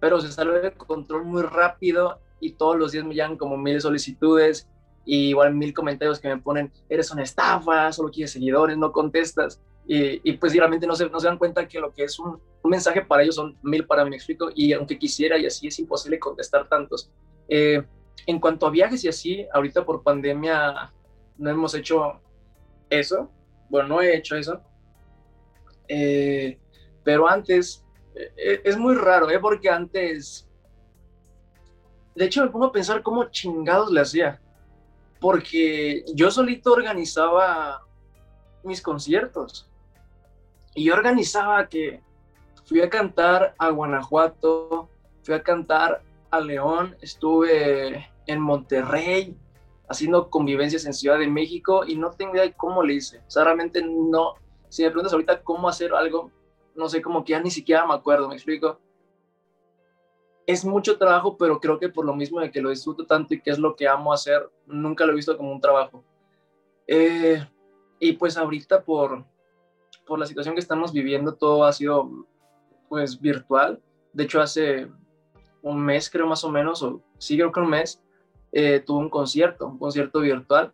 Pero 0.00 0.20
se 0.20 0.32
salió 0.32 0.54
de 0.54 0.72
control 0.72 1.24
muy 1.24 1.42
rápido 1.42 2.20
y 2.40 2.52
todos 2.52 2.76
los 2.76 2.92
días 2.92 3.04
me 3.04 3.14
llegan 3.14 3.36
como 3.36 3.56
mil 3.56 3.80
solicitudes 3.80 4.68
y 5.04 5.30
igual 5.30 5.54
mil 5.54 5.74
comentarios 5.74 6.20
que 6.20 6.28
me 6.28 6.38
ponen, 6.38 6.72
eres 6.88 7.10
una 7.10 7.22
estafa, 7.22 7.92
solo 7.92 8.10
quieres 8.10 8.32
seguidores, 8.32 8.76
no 8.76 8.92
contestas. 8.92 9.60
Y, 9.86 10.20
y 10.28 10.34
pues 10.34 10.54
realmente 10.54 10.86
no 10.86 10.94
se, 10.94 11.08
no 11.08 11.18
se 11.18 11.26
dan 11.26 11.38
cuenta 11.38 11.66
que 11.66 11.80
lo 11.80 11.92
que 11.92 12.04
es 12.04 12.18
un, 12.18 12.40
un, 12.62 12.70
mensaje 12.70 13.02
para 13.02 13.22
ellos 13.22 13.34
son 13.34 13.58
mil 13.62 13.86
para 13.86 14.04
mí, 14.04 14.10
me 14.10 14.16
explico, 14.16 14.50
y 14.54 14.72
aunque 14.72 14.98
quisiera 14.98 15.36
y 15.36 15.46
así 15.46 15.66
es 15.66 15.78
imposible 15.78 16.18
contestar 16.18 16.68
tantos. 16.68 17.10
Eh, 17.48 17.82
en 18.26 18.38
cuanto 18.38 18.66
a 18.66 18.70
viajes 18.70 19.02
y 19.04 19.08
así, 19.08 19.46
ahorita 19.52 19.84
por 19.84 20.02
pandemia 20.02 20.92
no 21.38 21.50
hemos 21.50 21.74
hecho 21.74 22.20
eso. 22.90 23.30
Bueno, 23.68 23.88
no 23.88 24.02
he 24.02 24.16
hecho 24.16 24.36
eso. 24.36 24.60
Eh, 25.88 26.58
pero 27.02 27.28
antes, 27.28 27.84
eh, 28.14 28.60
es 28.64 28.76
muy 28.76 28.94
raro, 28.94 29.30
¿eh? 29.30 29.38
Porque 29.38 29.70
antes, 29.70 30.48
de 32.14 32.24
hecho 32.24 32.44
me 32.44 32.50
pongo 32.50 32.66
a 32.66 32.72
pensar 32.72 33.02
cómo 33.02 33.24
chingados 33.30 33.90
le 33.90 34.00
hacía. 34.00 34.40
Porque 35.20 36.04
yo 36.14 36.30
solito 36.30 36.72
organizaba 36.72 37.86
mis 38.62 38.82
conciertos. 38.82 39.70
Y 40.74 40.84
yo 40.84 40.94
organizaba 40.94 41.68
que 41.68 42.02
fui 42.64 42.80
a 42.80 42.88
cantar 42.88 43.54
a 43.58 43.70
Guanajuato, 43.70 44.88
fui 45.22 45.34
a 45.34 45.42
cantar 45.42 46.02
a 46.30 46.40
León, 46.40 46.96
estuve 47.00 48.08
en 48.26 48.40
Monterrey, 48.40 49.36
haciendo 49.90 50.30
convivencias 50.30 50.86
en 50.86 50.94
Ciudad 50.94 51.18
de 51.18 51.26
México 51.26 51.84
y 51.84 51.96
no 51.96 52.12
tengo 52.12 52.34
idea 52.34 52.44
de 52.44 52.54
cómo 52.54 52.82
le 52.84 52.94
hice. 52.94 53.18
O 53.26 53.30
sea, 53.30 53.42
realmente 53.42 53.82
no. 53.84 54.34
Si 54.68 54.84
me 54.84 54.90
preguntas 54.90 55.12
ahorita 55.12 55.42
cómo 55.42 55.68
hacer 55.68 55.92
algo, 55.92 56.30
no 56.76 56.88
sé, 56.88 57.02
como 57.02 57.24
que 57.24 57.32
ya 57.32 57.40
ni 57.40 57.50
siquiera 57.50 57.84
me 57.84 57.94
acuerdo, 57.94 58.28
¿me 58.28 58.36
explico? 58.36 58.78
Es 60.46 60.64
mucho 60.64 60.96
trabajo, 60.96 61.36
pero 61.36 61.58
creo 61.58 61.80
que 61.80 61.88
por 61.88 62.06
lo 62.06 62.14
mismo 62.14 62.38
de 62.38 62.52
que 62.52 62.62
lo 62.62 62.70
disfruto 62.70 63.04
tanto 63.04 63.34
y 63.34 63.40
que 63.40 63.50
es 63.50 63.58
lo 63.58 63.74
que 63.74 63.88
amo 63.88 64.12
hacer, 64.12 64.48
nunca 64.64 65.04
lo 65.04 65.12
he 65.12 65.16
visto 65.16 65.36
como 65.36 65.50
un 65.50 65.60
trabajo. 65.60 66.04
Eh, 66.86 67.44
y 67.98 68.12
pues 68.12 68.36
ahorita 68.36 68.84
por, 68.84 69.24
por 70.06 70.20
la 70.20 70.26
situación 70.26 70.54
que 70.54 70.60
estamos 70.60 70.92
viviendo, 70.92 71.34
todo 71.34 71.64
ha 71.64 71.72
sido 71.72 72.26
pues 72.88 73.20
virtual. 73.20 73.82
De 74.12 74.22
hecho, 74.22 74.40
hace 74.40 74.88
un 75.62 75.80
mes, 75.80 76.08
creo 76.08 76.28
más 76.28 76.44
o 76.44 76.48
menos, 76.48 76.80
o 76.84 77.02
sí 77.18 77.36
creo 77.36 77.50
que 77.50 77.58
un 77.58 77.70
mes, 77.70 78.00
eh, 78.52 78.80
tuve 78.80 78.98
un 78.98 79.10
concierto, 79.10 79.66
un 79.66 79.78
concierto 79.78 80.20
virtual. 80.20 80.72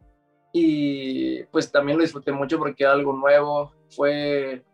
Y 0.52 1.42
pues 1.44 1.70
también 1.70 1.98
lo 1.98 2.02
disfruté 2.02 2.32
mucho 2.32 2.58
porque 2.58 2.84
era 2.84 2.92
algo 2.92 3.12
nuevo, 3.12 3.72
fue, 3.90 4.64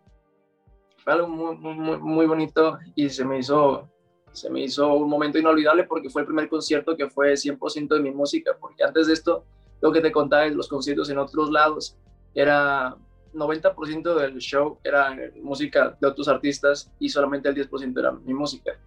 fue 0.98 1.12
algo 1.12 1.28
muy, 1.28 1.56
muy, 1.56 1.98
muy 1.98 2.26
bonito 2.26 2.78
y 2.94 3.08
se 3.08 3.24
me 3.24 3.38
hizo 3.38 3.88
se 4.32 4.48
me 4.48 4.62
hizo 4.62 4.94
un 4.94 5.08
momento 5.08 5.38
inolvidable 5.38 5.84
porque 5.84 6.08
fue 6.08 6.22
el 6.22 6.26
primer 6.26 6.48
concierto 6.48 6.96
que 6.96 7.08
fue 7.08 7.34
100% 7.34 7.88
de 7.88 8.00
mi 8.00 8.10
música, 8.10 8.56
porque 8.58 8.82
antes 8.82 9.06
de 9.06 9.12
esto, 9.12 9.44
lo 9.80 9.92
que 9.92 10.00
te 10.00 10.10
contaba 10.10 10.46
es 10.46 10.54
los 10.54 10.68
conciertos 10.68 11.10
en 11.10 11.18
otros 11.18 11.50
lados, 11.50 11.96
era 12.34 12.96
90% 13.34 14.14
del 14.14 14.38
show 14.38 14.78
era 14.82 15.16
música 15.42 15.96
de 16.00 16.06
otros 16.06 16.28
artistas 16.28 16.90
y 16.98 17.08
solamente 17.08 17.48
el 17.48 17.54
10% 17.54 17.98
era 17.98 18.12
mi 18.12 18.34
música. 18.34 18.78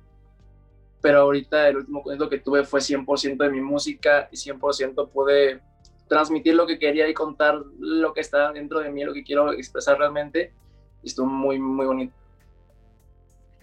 Pero 1.06 1.20
ahorita 1.20 1.70
el 1.70 1.78
último 1.78 2.02
concierto 2.02 2.32
que 2.32 2.40
tuve 2.40 2.64
fue 2.64 2.80
100% 2.80 3.38
de 3.38 3.52
mi 3.52 3.62
música 3.62 4.28
y 4.32 4.38
100% 4.38 5.08
pude 5.12 5.60
transmitir 6.08 6.56
lo 6.56 6.66
que 6.66 6.80
quería 6.80 7.08
y 7.08 7.14
contar 7.14 7.62
lo 7.78 8.12
que 8.12 8.22
está 8.22 8.52
dentro 8.52 8.80
de 8.80 8.90
mí, 8.90 9.04
lo 9.04 9.14
que 9.14 9.24
quiero 9.24 9.54
expresar 9.54 10.00
realmente. 10.00 10.52
Y 11.04 11.10
estuvo 11.10 11.28
muy, 11.28 11.60
muy 11.60 11.86
bonito. 11.86 12.12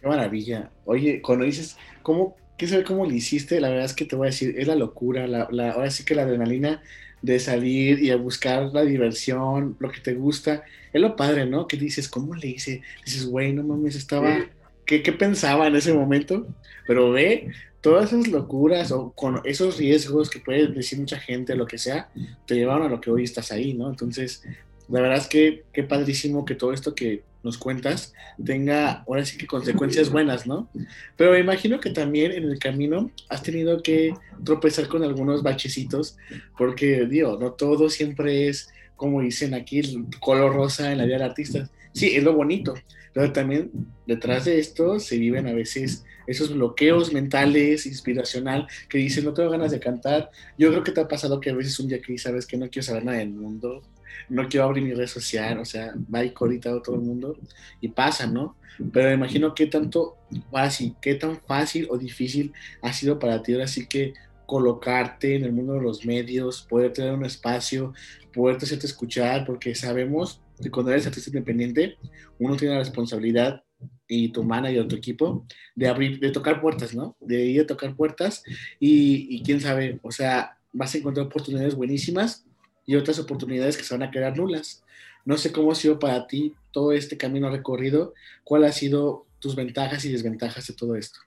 Qué 0.00 0.06
maravilla. 0.06 0.70
Oye, 0.84 1.20
cuando 1.20 1.44
dices, 1.44 1.76
¿cómo, 2.04 2.37
qué 2.56 2.68
sabe 2.68 2.84
cómo 2.84 3.06
lo 3.06 3.12
hiciste? 3.12 3.61
La 3.61 3.70
verdad 3.70 3.87
es 3.87 3.94
que 3.94 4.04
te 4.04 4.14
voy 4.14 4.28
a 4.28 4.30
decir, 4.30 4.54
es 4.56 4.68
la 4.68 4.76
locura, 4.76 5.26
la, 5.26 5.49
la, 5.50 5.72
ahora 5.72 5.90
sí 5.90 6.04
que 6.04 6.14
la 6.14 6.22
adrenalina 6.22 6.80
de 7.22 7.40
salir 7.40 8.00
y 8.04 8.12
a 8.12 8.16
buscar 8.18 8.70
la 8.72 8.82
diversión, 8.82 9.76
lo 9.80 9.90
que 9.90 9.99
te 9.99 10.14
gusta. 10.14 10.62
Es 10.92 11.00
lo 11.00 11.16
padre, 11.16 11.44
¿no? 11.46 11.66
Que 11.66 11.76
dices, 11.76 12.08
¿cómo 12.08 12.37
le 12.37 12.46
hice? 12.46 12.82
Dices, 13.04 13.26
güey, 13.26 13.52
no 13.52 13.64
mames, 13.64 13.96
estaba... 13.96 14.46
¿Qué, 14.92 15.02
¿Qué 15.02 15.12
pensaba 15.12 15.66
en 15.68 15.75
ese 15.75 15.94
momento? 15.94 16.46
Pero 16.87 17.11
ve, 17.12 17.50
todas 17.80 18.12
esas 18.12 18.28
locuras 18.28 18.92
o 18.92 19.12
con 19.12 19.40
esos 19.44 19.78
riesgos 19.78 20.28
que 20.28 20.38
puede 20.38 20.66
decir 20.66 20.99
mucha 20.99 21.18
gente, 21.18 21.56
lo 21.56 21.66
que 21.66 21.78
sea, 21.78 22.11
te 22.46 22.56
llevaron 22.56 22.88
a 22.88 22.90
lo 22.90 23.00
que 23.00 23.11
hoy 23.11 23.25
estás 23.25 23.52
ahí, 23.52 23.72
¿no? 23.72 23.88
Entonces, 23.88 24.44
la 24.90 25.00
verdad 25.00 25.16
es 25.16 25.28
que 25.28 25.64
qué 25.72 25.82
padrísimo 25.82 26.44
que 26.44 26.56
todo 26.56 26.75
esto 26.75 26.94
que 26.94 27.22
nos 27.42 27.56
cuentas 27.56 28.12
tenga 28.44 29.02
ahora 29.08 29.25
sí 29.25 29.38
que 29.38 29.46
consecuencias 29.46 30.11
buenas, 30.11 30.46
¿no? 30.46 30.68
Pero 31.16 31.32
me 31.32 31.38
imagino 31.38 31.80
que 31.80 31.88
también 31.88 32.32
en 32.32 32.44
el 32.44 32.58
camino 32.58 33.11
has 33.30 33.42
tenido 33.42 33.82
que 33.82 34.12
tropezar 34.44 34.88
con 34.88 35.04
algunos 35.04 35.42
bachecitos, 35.42 36.18
porque, 36.58 37.06
digo, 37.06 37.38
no 37.40 37.52
todo 37.52 37.88
siempre 37.88 38.49
es, 38.49 38.68
como 38.96 39.22
dicen 39.22 39.54
aquí, 39.54 39.78
el 39.78 40.04
color 40.20 40.54
rosa 40.54 40.92
en 40.92 40.99
la 40.99 41.06
vida 41.06 41.16
del 41.16 41.30
artista. 41.30 41.70
Sí, 41.94 42.14
es 42.14 42.22
lo 42.22 42.34
bonito, 42.34 42.75
pero 43.12 43.33
también 43.33 43.71
detrás 44.07 44.45
de 44.45 44.59
esto 44.59 44.99
se 44.99 45.19
viven 45.19 45.47
a 45.47 45.52
veces 45.52 46.04
esos 46.26 46.54
bloqueos 46.54 47.12
mentales, 47.12 47.87
inspiracional, 47.87 48.66
que 48.88 48.99
dicen, 48.99 49.25
no 49.25 49.35
tengo 49.35 49.50
ganas 49.50 49.73
de 49.73 49.81
cantar. 49.81 50.31
Yo 50.57 50.71
creo 50.71 50.83
que 50.83 50.92
te 50.92 51.00
ha 51.00 51.09
pasado 51.09 51.40
que 51.40 51.50
a 51.50 51.54
veces 51.54 51.78
un 51.81 51.88
día 51.88 52.00
que 52.00 52.16
sabes 52.19 52.47
que 52.47 52.57
no 52.57 52.69
quiero 52.69 52.87
saber 52.87 53.04
nada 53.04 53.19
del 53.19 53.31
mundo, 53.31 53.83
no 54.28 54.49
quiero 54.49 54.66
abrir 54.66 54.85
mi 54.85 54.95
red 54.95 55.07
social, 55.07 55.59
o 55.59 55.64
sea, 55.64 55.95
va 56.12 56.25
y 56.25 56.33
ahorita 56.35 56.83
todo 56.83 56.97
el 56.97 57.02
mundo 57.02 57.37
y 57.81 57.88
pasa, 57.88 58.26
¿no? 58.26 58.57
Pero 58.92 59.09
me 59.09 59.14
imagino 59.14 59.54
qué 59.54 59.66
tanto 59.66 60.16
fácil, 60.50 60.95
qué 61.00 61.14
tan 61.14 61.40
fácil 61.40 61.87
o 61.90 61.99
difícil 61.99 62.52
ha 62.81 62.92
sido 62.92 63.19
para 63.19 63.42
ti 63.42 63.52
ahora 63.52 63.66
sí 63.66 63.87
que 63.87 64.14
colocarte 64.47 65.37
en 65.37 65.45
el 65.45 65.52
mundo 65.52 65.75
de 65.75 65.83
los 65.83 66.04
medios, 66.04 66.62
poder 66.69 66.92
tener 66.92 67.12
un 67.12 67.25
espacio, 67.25 67.92
poder 68.33 68.57
hacerte 68.57 68.87
escuchar, 68.87 69.45
porque 69.47 69.75
sabemos 69.75 70.40
cuando 70.71 70.92
eres 70.92 71.07
artista 71.07 71.31
independiente, 71.31 71.97
uno 72.38 72.57
tiene 72.57 72.75
la 72.75 72.81
responsabilidad 72.81 73.62
y 74.07 74.28
tu 74.28 74.45
manager 74.45 74.87
tu 74.87 74.97
equipo 74.97 75.47
de 75.75 75.88
abrir, 75.88 76.21
de 76.21 76.31
tocar 76.31 76.61
puertas, 76.61 76.95
¿no? 76.95 77.16
De 77.21 77.45
ir 77.47 77.62
a 77.62 77.66
tocar 77.66 77.97
puertas 77.97 78.42
y, 78.78 79.35
y 79.35 79.42
quién 79.42 79.61
sabe, 79.61 79.99
o 80.02 80.12
sea, 80.12 80.59
vas 80.73 80.95
a 80.95 80.99
encontrar 80.99 81.26
oportunidades 81.26 81.75
buenísimas 81.75 82.45
y 82.87 82.97
otras 82.97 83.19
oportunidades 83.19 83.76
que 83.76 83.85
se 83.85 83.95
van 83.95 84.02
a 84.02 84.11
quedar 84.11 84.37
nulas. 84.37 84.85
No 85.25 85.37
sé 85.37 85.52
cómo 85.52 85.73
ha 85.73 85.75
sido 85.75 85.99
para 85.99 86.26
ti 86.26 86.54
todo 86.73 86.92
este 86.92 87.16
camino 87.16 87.50
recorrido, 87.50 88.14
cuál 88.45 88.64
ha 88.64 88.73
sido 88.73 89.26
tus 89.38 89.54
ventajas 89.54 90.04
y 90.04 90.12
desventajas 90.12 90.66
de 90.66 90.75
todo 90.75 90.97
esto. 90.97 91.21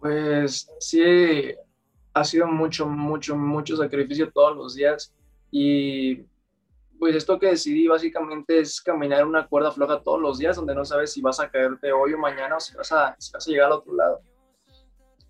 Pues 0.00 0.68
sí, 0.80 1.02
ha 2.12 2.24
sido 2.24 2.46
mucho, 2.46 2.86
mucho, 2.86 3.36
mucho 3.36 3.76
sacrificio 3.76 4.30
todos 4.30 4.56
los 4.56 4.74
días 4.74 5.12
y 5.50 6.22
pues 7.04 7.16
esto 7.16 7.38
que 7.38 7.48
decidí 7.48 7.86
básicamente 7.86 8.60
es 8.60 8.80
caminar 8.80 9.26
una 9.26 9.46
cuerda 9.46 9.70
floja 9.70 10.00
todos 10.00 10.18
los 10.18 10.38
días 10.38 10.56
donde 10.56 10.74
no 10.74 10.86
sabes 10.86 11.12
si 11.12 11.20
vas 11.20 11.38
a 11.38 11.50
caerte 11.50 11.92
hoy 11.92 12.14
o 12.14 12.18
mañana 12.18 12.56
o 12.56 12.60
si 12.60 12.74
vas 12.74 12.90
a, 12.92 13.14
si 13.18 13.30
vas 13.30 13.46
a 13.46 13.50
llegar 13.50 13.66
al 13.66 13.72
otro 13.72 13.94
lado. 13.94 14.22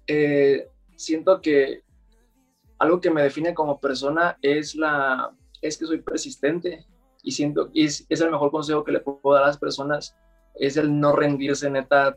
Eh, 0.07 0.69
siento 0.95 1.41
que 1.41 1.83
algo 2.79 3.01
que 3.01 3.11
me 3.11 3.25
define 3.25 3.55
como 3.55 3.81
persona 3.81 4.39
es, 4.41 4.77
la, 4.77 5.33
es 5.61 5.77
que 5.77 5.87
soy 5.87 6.01
persistente 6.01 6.87
y 7.25 7.33
siento 7.33 7.69
que 7.73 7.83
es, 7.83 8.07
es 8.09 8.21
el 8.21 8.31
mejor 8.31 8.53
consejo 8.53 8.85
que 8.85 8.93
le 8.93 9.01
puedo 9.01 9.35
dar 9.35 9.43
a 9.43 9.49
las 9.49 9.59
personas, 9.59 10.17
es 10.55 10.77
el 10.77 11.01
no 11.01 11.17
rendirse 11.17 11.69
neta 11.71 12.17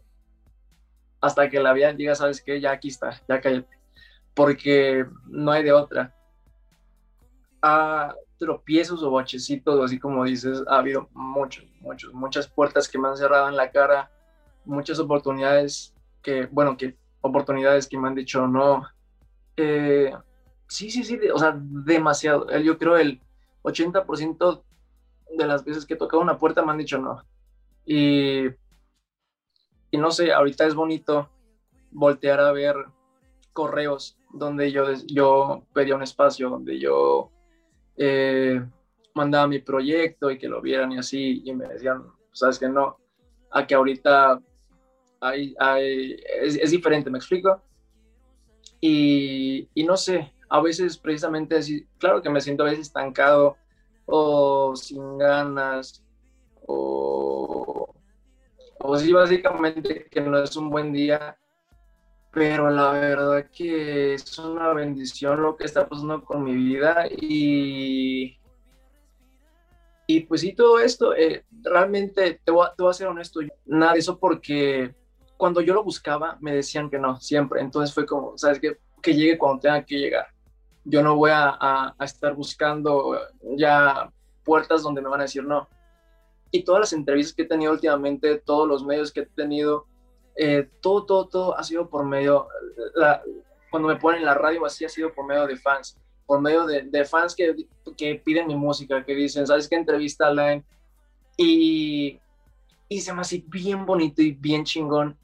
hasta 1.19 1.49
que 1.49 1.59
la 1.59 1.73
vida 1.73 1.91
diga, 1.93 2.13
sabes 2.13 2.43
qué, 2.43 2.61
ya 2.61 2.73
aquí 2.73 2.89
está, 2.89 3.19
ya 3.27 3.41
cállate, 3.41 3.75
porque 4.35 5.03
no 5.25 5.51
hay 5.51 5.63
de 5.63 5.71
otra. 5.71 6.13
A 7.63 8.13
tropiezos 8.37 9.03
o 9.03 9.11
bachecitos, 9.11 9.83
así 9.83 9.99
como 9.99 10.23
dices, 10.23 10.63
ha 10.67 10.79
habido 10.79 11.09
muchos, 11.13 11.65
muchos, 11.81 12.13
muchas 12.13 12.47
puertas 12.47 12.87
que 12.87 12.99
me 12.99 13.07
han 13.07 13.17
cerrado 13.17 13.49
en 13.49 13.55
la 13.55 13.71
cara, 13.71 14.11
muchas 14.65 14.99
oportunidades 14.99 15.93
que, 16.21 16.45
bueno, 16.47 16.77
que 16.77 16.95
oportunidades 17.21 17.87
que 17.87 17.97
me 17.97 18.07
han 18.07 18.15
dicho 18.15 18.47
no. 18.47 18.87
Eh, 19.55 20.13
Sí, 20.67 20.91
sí, 20.91 21.03
sí, 21.03 21.17
o 21.33 21.39
sea, 21.39 21.57
demasiado. 21.57 22.47
Yo 22.59 22.77
creo 22.77 22.97
el 22.97 23.21
80% 23.63 24.63
de 25.37 25.47
las 25.47 25.63
veces 25.63 25.85
que 25.85 25.93
he 25.93 25.97
tocado 25.97 26.21
una 26.21 26.37
puerta 26.37 26.63
me 26.63 26.71
han 26.71 26.77
dicho 26.77 26.97
no. 26.97 27.23
Y, 27.85 28.47
y 29.91 29.97
no 29.97 30.11
sé, 30.11 30.33
ahorita 30.33 30.65
es 30.65 30.75
bonito 30.75 31.29
voltear 31.91 32.41
a 32.41 32.51
ver 32.51 32.75
correos 33.53 34.17
donde 34.33 34.71
yo, 34.71 34.91
yo 35.07 35.63
pedía 35.73 35.95
un 35.95 36.03
espacio, 36.03 36.49
donde 36.49 36.79
yo 36.79 37.31
eh, 37.97 38.63
mandaba 39.13 39.47
mi 39.47 39.59
proyecto 39.59 40.31
y 40.31 40.37
que 40.37 40.47
lo 40.47 40.61
vieran 40.61 40.91
y 40.91 40.97
así, 40.99 41.41
y 41.43 41.53
me 41.53 41.67
decían, 41.67 42.03
sabes 42.31 42.59
que 42.59 42.69
no, 42.69 42.97
a 43.51 43.65
que 43.65 43.75
ahorita 43.75 44.39
hay, 45.21 45.55
hay, 45.59 46.17
es, 46.41 46.55
es 46.55 46.71
diferente, 46.71 47.09
¿me 47.09 47.17
explico? 47.17 47.61
Y, 48.79 49.67
y 49.73 49.83
no 49.83 49.97
sé, 49.97 50.33
a 50.49 50.61
veces 50.61 50.97
precisamente 50.97 51.57
así, 51.57 51.87
claro 51.97 52.21
que 52.21 52.29
me 52.29 52.41
siento 52.41 52.63
a 52.63 52.67
veces 52.67 52.87
estancado 52.87 53.57
o 54.05 54.75
sin 54.75 55.17
ganas 55.17 56.03
o, 56.65 57.93
o 58.79 58.97
sí 58.97 59.11
básicamente 59.11 60.07
que 60.09 60.21
no 60.21 60.37
es 60.37 60.55
un 60.55 60.69
buen 60.69 60.93
día, 60.93 61.37
pero 62.37 62.69
la 62.69 62.91
verdad 62.91 63.49
que 63.51 64.13
es 64.13 64.37
una 64.37 64.71
bendición 64.71 65.41
lo 65.41 65.57
que 65.57 65.65
está 65.65 65.89
pasando 65.89 66.23
con 66.23 66.43
mi 66.43 66.53
vida 66.53 67.07
y, 67.09 68.37
y 70.05 70.19
pues 70.21 70.41
sí, 70.41 70.53
todo 70.53 70.79
esto, 70.79 71.15
eh, 71.15 71.45
realmente 71.63 72.39
te 72.43 72.51
voy, 72.51 72.67
a, 72.67 72.75
te 72.75 72.83
voy 72.83 72.91
a 72.91 72.93
ser 72.93 73.07
honesto, 73.07 73.39
nada 73.65 73.93
de 73.93 73.99
eso 73.99 74.19
porque 74.19 74.93
cuando 75.35 75.61
yo 75.61 75.73
lo 75.73 75.83
buscaba 75.83 76.37
me 76.39 76.53
decían 76.53 76.91
que 76.91 76.99
no, 76.99 77.19
siempre, 77.19 77.59
entonces 77.59 77.91
fue 77.91 78.05
como, 78.05 78.37
¿sabes 78.37 78.59
qué? 78.59 78.77
Que 79.01 79.15
llegue 79.15 79.39
cuando 79.39 79.61
tenga 79.61 79.83
que 79.83 79.97
llegar 79.97 80.27
yo 80.85 81.01
no 81.01 81.15
voy 81.15 81.31
a, 81.33 81.95
estar 81.99 82.35
buscando 82.35 83.19
ya 83.57 84.13
puertas 84.45 84.83
donde 84.83 85.01
me 85.01 85.09
van 85.09 85.19
a 85.19 85.23
decir 85.23 85.43
no. 85.43 85.67
Y 86.49 86.63
todas 86.63 86.79
las 86.79 86.93
entrevistas 86.93 87.35
que 87.35 87.41
he 87.41 87.47
tenido 87.47 87.73
últimamente, 87.73 88.37
todos 88.37 88.67
los 88.69 88.85
medios 88.85 89.11
que 89.11 89.21
he 89.21 89.25
tenido, 89.25 89.85
eh, 90.37 90.69
todo, 90.81 91.05
todo, 91.05 91.27
todo 91.27 91.57
ha 91.57 91.63
sido 91.63 91.89
por 91.89 92.05
medio, 92.05 92.47
cuando 93.71 93.89
me 93.89 93.95
ponen 93.97 94.19
en 94.19 94.25
la 94.25 94.33
radio 94.33 94.65
así 94.65 94.85
ha 94.85 94.89
sido 94.89 95.13
por 95.13 95.25
medio 95.25 95.47
de 95.47 95.57
fans, 95.57 95.97
por 96.25 96.41
medio 96.41 96.65
de, 96.65 97.05
fans 97.05 97.35
que, 97.35 97.55
que, 97.97 98.15
piden 98.15 98.47
mi 98.47 98.55
música, 98.55 99.03
que 99.03 99.15
dicen, 99.15 99.47
¿sabes 99.47 99.67
qué 99.67 99.75
entrevista, 99.75 100.27
Alain? 100.27 100.63
Y, 101.37 102.19
y 102.89 103.01
se 103.01 103.13
me 103.13 103.21
hace 103.21 103.43
bien 103.47 103.85
bonito 103.85 104.21
y 104.21 104.31
bien 104.31 104.63
chingón. 104.63 105.17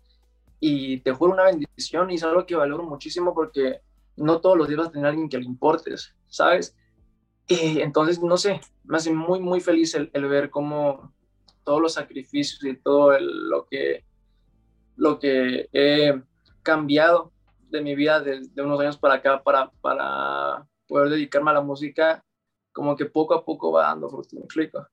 Y 0.59 0.99
te 1.01 1.11
juro 1.11 1.33
una 1.33 1.43
bendición 1.43 2.09
y 2.09 2.15
es 2.15 2.23
algo 2.23 2.45
que 2.45 2.55
valoro 2.55 2.83
muchísimo 2.83 3.33
porque 3.33 3.81
no 4.15 4.39
todos 4.39 4.57
los 4.57 4.67
días 4.67 4.77
vas 4.79 4.87
a 4.87 4.91
tener 4.91 5.07
a 5.07 5.09
alguien 5.09 5.29
que 5.29 5.37
le 5.37 5.45
importes, 5.45 6.15
¿sabes? 6.27 6.75
Y 7.47 7.81
entonces, 7.81 8.21
no 8.21 8.37
sé, 8.37 8.61
me 8.85 8.97
hace 8.97 9.11
muy, 9.11 9.39
muy 9.39 9.59
feliz 9.59 9.93
el, 9.95 10.09
ver 10.27 10.49
cómo 10.49 11.13
todos 11.63 11.81
los 11.81 11.93
sacrificios 11.93 12.63
y 12.63 12.75
todo 12.77 13.19
lo, 13.19 13.67
que, 13.67 14.05
lo 14.95 15.19
que 15.19 15.69
he 15.71 16.21
cambiado 16.61 17.31
de 17.69 17.81
mi 17.81 17.95
vida 17.95 18.21
de, 18.21 18.41
unos 18.61 18.79
años 18.79 18.97
para 18.97 19.15
acá 19.15 19.43
para, 19.43 19.71
para 19.81 20.67
poder 20.87 21.09
dedicarme 21.09 21.51
a 21.51 21.55
la 21.55 21.61
música, 21.61 22.23
como 22.71 22.95
que 22.95 23.05
poco 23.05 23.33
a 23.33 23.43
poco 23.43 23.71
va 23.71 23.87
dando 23.87 24.09
fruto, 24.09 24.35
¿me 24.35 24.43
explico? 24.43 24.87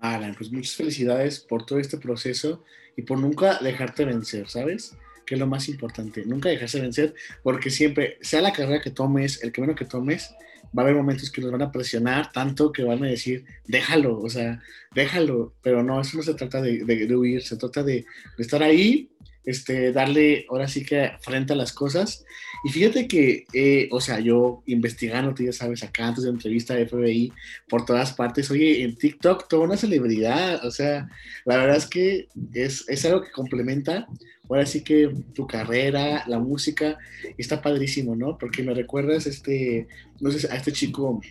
Alan, 0.00 0.34
pues 0.36 0.50
muchas 0.52 0.74
felicidades 0.74 1.40
por 1.40 1.66
todo 1.66 1.78
este 1.78 1.98
proceso 1.98 2.62
y 2.96 3.02
por 3.02 3.18
nunca 3.18 3.58
dejarte 3.58 4.04
vencer, 4.04 4.48
¿sabes? 4.48 4.96
Que 5.26 5.34
es 5.34 5.40
lo 5.40 5.46
más 5.46 5.68
importante, 5.68 6.24
nunca 6.24 6.48
dejarse 6.48 6.80
vencer, 6.80 7.14
porque 7.42 7.70
siempre, 7.70 8.18
sea 8.20 8.40
la 8.40 8.52
carrera 8.52 8.80
que 8.80 8.90
tomes, 8.90 9.42
el 9.42 9.52
camino 9.52 9.74
que 9.74 9.84
tomes, 9.84 10.34
va 10.76 10.82
a 10.82 10.84
haber 10.84 10.96
momentos 10.96 11.30
que 11.30 11.40
nos 11.40 11.50
van 11.50 11.62
a 11.62 11.72
presionar 11.72 12.32
tanto 12.32 12.72
que 12.72 12.84
van 12.84 13.02
a 13.04 13.08
decir, 13.08 13.44
déjalo, 13.66 14.20
o 14.20 14.28
sea, 14.28 14.60
déjalo, 14.94 15.54
pero 15.62 15.82
no, 15.82 16.00
eso 16.00 16.16
no 16.16 16.22
se 16.22 16.34
trata 16.34 16.60
de, 16.60 16.84
de, 16.84 17.16
huir, 17.16 17.42
se 17.42 17.56
trata 17.56 17.82
de, 17.82 18.04
de 18.36 18.42
estar 18.42 18.62
ahí 18.62 19.10
este, 19.48 19.92
darle 19.92 20.44
ahora 20.50 20.68
sí 20.68 20.84
que 20.84 21.12
frente 21.22 21.54
a 21.54 21.56
las 21.56 21.72
cosas. 21.72 22.22
Y 22.64 22.68
fíjate 22.68 23.08
que, 23.08 23.46
eh, 23.54 23.88
o 23.90 23.98
sea, 23.98 24.20
yo 24.20 24.62
investigando, 24.66 25.32
tú 25.32 25.42
ya 25.42 25.52
sabes, 25.52 25.82
acá 25.82 26.08
antes 26.08 26.24
de 26.24 26.30
entrevista 26.30 26.74
de 26.74 26.86
FBI, 26.86 27.32
por 27.66 27.86
todas 27.86 28.12
partes, 28.12 28.50
oye, 28.50 28.82
en 28.82 28.94
TikTok 28.94 29.48
toda 29.48 29.64
una 29.64 29.78
celebridad, 29.78 30.62
o 30.66 30.70
sea, 30.70 31.08
la 31.46 31.56
verdad 31.56 31.76
es 31.76 31.86
que 31.86 32.28
es, 32.52 32.84
es 32.88 33.06
algo 33.06 33.22
que 33.22 33.30
complementa, 33.30 34.06
ahora 34.50 34.66
sí 34.66 34.82
que 34.82 35.14
tu 35.32 35.46
carrera, 35.46 36.24
la 36.26 36.38
música, 36.38 36.98
está 37.38 37.62
padrísimo, 37.62 38.14
¿no? 38.14 38.36
Porque 38.36 38.62
me 38.62 38.74
recuerdas, 38.74 39.26
este, 39.26 39.88
no 40.20 40.30
sé, 40.30 40.46
a 40.52 40.56
este 40.56 40.72
chico 40.72 41.22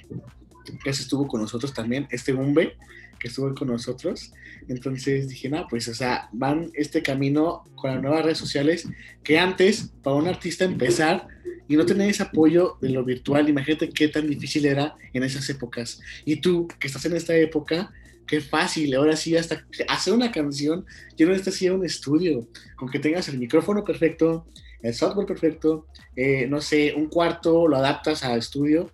que 0.83 0.89
estuvo 0.89 1.27
con 1.27 1.41
nosotros 1.41 1.71
también, 1.71 2.07
este 2.09 2.33
Umbe, 2.33 2.77
que 3.19 3.27
estuvo 3.27 3.53
con 3.55 3.69
nosotros. 3.69 4.33
Entonces 4.67 5.29
dije, 5.29 5.49
no, 5.49 5.67
pues, 5.69 5.87
o 5.87 5.93
sea, 5.93 6.29
van 6.33 6.71
este 6.73 7.01
camino 7.01 7.63
con 7.75 7.91
las 7.91 8.01
nuevas 8.01 8.23
redes 8.23 8.37
sociales 8.37 8.87
que 9.23 9.39
antes, 9.39 9.91
para 10.03 10.15
un 10.15 10.27
artista 10.27 10.65
empezar 10.65 11.27
y 11.67 11.75
no 11.75 11.85
tener 11.85 12.09
ese 12.09 12.23
apoyo 12.23 12.77
de 12.81 12.89
lo 12.89 13.03
virtual, 13.03 13.49
imagínate 13.49 13.89
qué 13.89 14.07
tan 14.07 14.27
difícil 14.27 14.65
era 14.65 14.95
en 15.13 15.23
esas 15.23 15.49
épocas. 15.49 15.99
Y 16.25 16.37
tú, 16.37 16.67
que 16.79 16.87
estás 16.87 17.05
en 17.05 17.15
esta 17.15 17.35
época, 17.35 17.91
qué 18.25 18.41
fácil, 18.41 18.93
ahora 18.95 19.15
sí, 19.15 19.35
hasta 19.35 19.65
hacer 19.87 20.13
una 20.13 20.31
canción, 20.31 20.85
yo 21.17 21.25
no 21.25 21.31
necesitas 21.31 21.61
ir 21.61 21.71
un 21.71 21.85
estudio, 21.85 22.47
con 22.75 22.89
que 22.89 22.99
tengas 22.99 23.29
el 23.29 23.39
micrófono 23.39 23.83
perfecto, 23.83 24.47
el 24.81 24.93
software 24.93 25.25
perfecto, 25.25 25.87
eh, 26.15 26.47
no 26.47 26.61
sé, 26.61 26.93
un 26.95 27.07
cuarto, 27.07 27.67
lo 27.67 27.77
adaptas 27.77 28.23
a 28.23 28.35
estudio, 28.35 28.91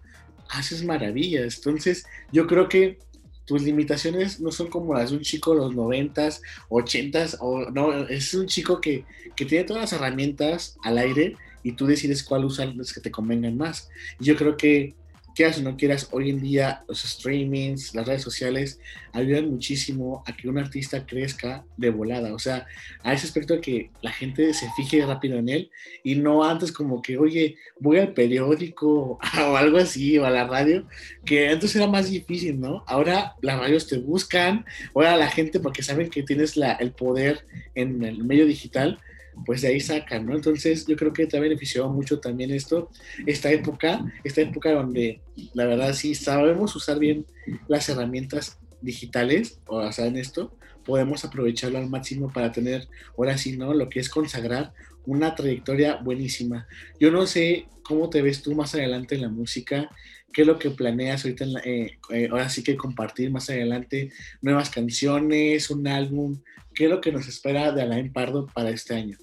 haces 0.50 0.84
maravillas. 0.84 1.58
Entonces, 1.58 2.06
yo 2.32 2.48
creo 2.48 2.70
que 2.70 3.00
tus 3.45 3.62
limitaciones 3.63 4.39
no 4.39 4.51
son 4.51 4.67
como 4.67 4.93
las 4.93 5.12
de 5.12 5.17
un 5.17 5.23
chico 5.23 5.51
de 5.51 5.57
los 5.57 5.75
noventas, 5.75 6.41
ochentas, 6.69 7.38
o 7.39 7.69
no, 7.71 8.07
es 8.07 8.33
un 8.33 8.47
chico 8.47 8.79
que, 8.79 9.05
que, 9.35 9.45
tiene 9.45 9.65
todas 9.65 9.83
las 9.83 9.93
herramientas 9.93 10.77
al 10.83 10.97
aire 10.97 11.35
y 11.63 11.73
tú 11.73 11.85
decides 11.85 12.23
cuál 12.23 12.45
usar 12.45 12.73
las 12.75 12.93
que 12.93 13.01
te 13.01 13.12
convengan 13.12 13.57
más. 13.57 13.89
Yo 14.19 14.35
creo 14.35 14.57
que 14.57 14.95
quieras 15.33 15.57
o 15.57 15.61
no 15.61 15.77
quieras, 15.77 16.09
hoy 16.11 16.29
en 16.29 16.41
día 16.41 16.83
los 16.87 17.01
streamings, 17.01 17.93
las 17.95 18.07
redes 18.07 18.21
sociales 18.21 18.79
ayudan 19.11 19.49
muchísimo 19.49 20.23
a 20.25 20.35
que 20.35 20.47
un 20.47 20.57
artista 20.57 21.05
crezca 21.05 21.65
de 21.77 21.89
volada. 21.89 22.33
O 22.33 22.39
sea, 22.39 22.65
a 23.03 23.13
ese 23.13 23.27
aspecto 23.27 23.55
de 23.55 23.61
que 23.61 23.91
la 24.01 24.11
gente 24.11 24.53
se 24.53 24.67
fije 24.75 25.05
rápido 25.05 25.37
en 25.37 25.49
él 25.49 25.71
y 26.03 26.15
no 26.15 26.43
antes 26.43 26.71
como 26.71 27.01
que, 27.01 27.17
oye, 27.17 27.57
voy 27.79 27.99
al 27.99 28.13
periódico 28.13 29.19
o 29.47 29.57
algo 29.57 29.77
así, 29.77 30.17
o 30.17 30.25
a 30.25 30.29
la 30.29 30.47
radio, 30.47 30.87
que 31.25 31.49
antes 31.49 31.75
era 31.75 31.87
más 31.87 32.09
difícil, 32.09 32.59
¿no? 32.59 32.83
Ahora 32.87 33.35
las 33.41 33.59
radios 33.59 33.87
te 33.87 33.97
buscan, 33.97 34.65
ahora 34.93 35.17
la 35.17 35.29
gente, 35.29 35.59
porque 35.59 35.83
saben 35.83 36.09
que 36.09 36.23
tienes 36.23 36.57
la, 36.57 36.73
el 36.73 36.91
poder 36.91 37.45
en 37.75 38.03
el 38.03 38.23
medio 38.23 38.45
digital, 38.45 38.99
pues 39.45 39.61
de 39.61 39.69
ahí 39.69 39.79
sacan, 39.79 40.25
¿no? 40.25 40.35
Entonces 40.35 40.85
yo 40.85 40.95
creo 40.95 41.13
que 41.13 41.25
te 41.25 41.37
ha 41.37 41.41
beneficiado 41.41 41.89
mucho 41.89 42.19
también 42.19 42.51
esto, 42.51 42.89
esta 43.25 43.51
época, 43.51 44.05
esta 44.23 44.41
época 44.41 44.71
donde 44.71 45.21
la 45.53 45.65
verdad 45.65 45.93
sí 45.93 46.15
sabemos 46.15 46.75
usar 46.75 47.00
bien 47.00 47.25
las 47.67 47.89
herramientas 47.89 48.57
digitales, 48.81 49.59
o 49.65 49.91
sea, 49.91 50.05
en 50.05 50.17
esto, 50.17 50.55
podemos 50.85 51.24
aprovecharlo 51.24 51.77
al 51.77 51.89
máximo 51.89 52.31
para 52.31 52.51
tener, 52.51 52.87
ahora 53.17 53.37
sí, 53.37 53.57
¿no? 53.57 53.74
Lo 53.74 53.89
que 53.89 54.00
es 54.00 54.09
consagrar 54.09 54.74
una 55.05 55.35
trayectoria 55.35 55.98
buenísima. 55.98 56.67
Yo 57.00 57.11
no 57.11 57.25
sé 57.25 57.67
cómo 57.83 58.09
te 58.09 58.22
ves 58.22 58.41
tú 58.41 58.55
más 58.55 58.74
adelante 58.75 59.15
en 59.15 59.22
la 59.22 59.29
música, 59.29 59.89
qué 60.33 60.41
es 60.41 60.48
lo 60.48 60.57
que 60.57 60.72
planeas 60.72 61.24
ahorita, 61.24 61.46
eh, 61.63 62.00
eh, 62.09 62.27
ahora 62.31 62.50
sí 62.50 62.63
que 62.63 62.75
compartir 62.75 63.31
más 63.31 63.50
adelante, 63.50 64.11
nuevas 64.41 64.69
canciones, 64.69 65.69
un 65.69 65.87
álbum, 65.87 66.41
qué 66.74 66.85
es 66.85 66.89
lo 66.89 67.00
que 67.00 67.11
nos 67.11 67.27
espera 67.27 67.72
de 67.72 67.83
Alain 67.83 68.11
Pardo 68.11 68.48
para 68.48 68.72
este 68.72 68.96
año. 68.96 69.17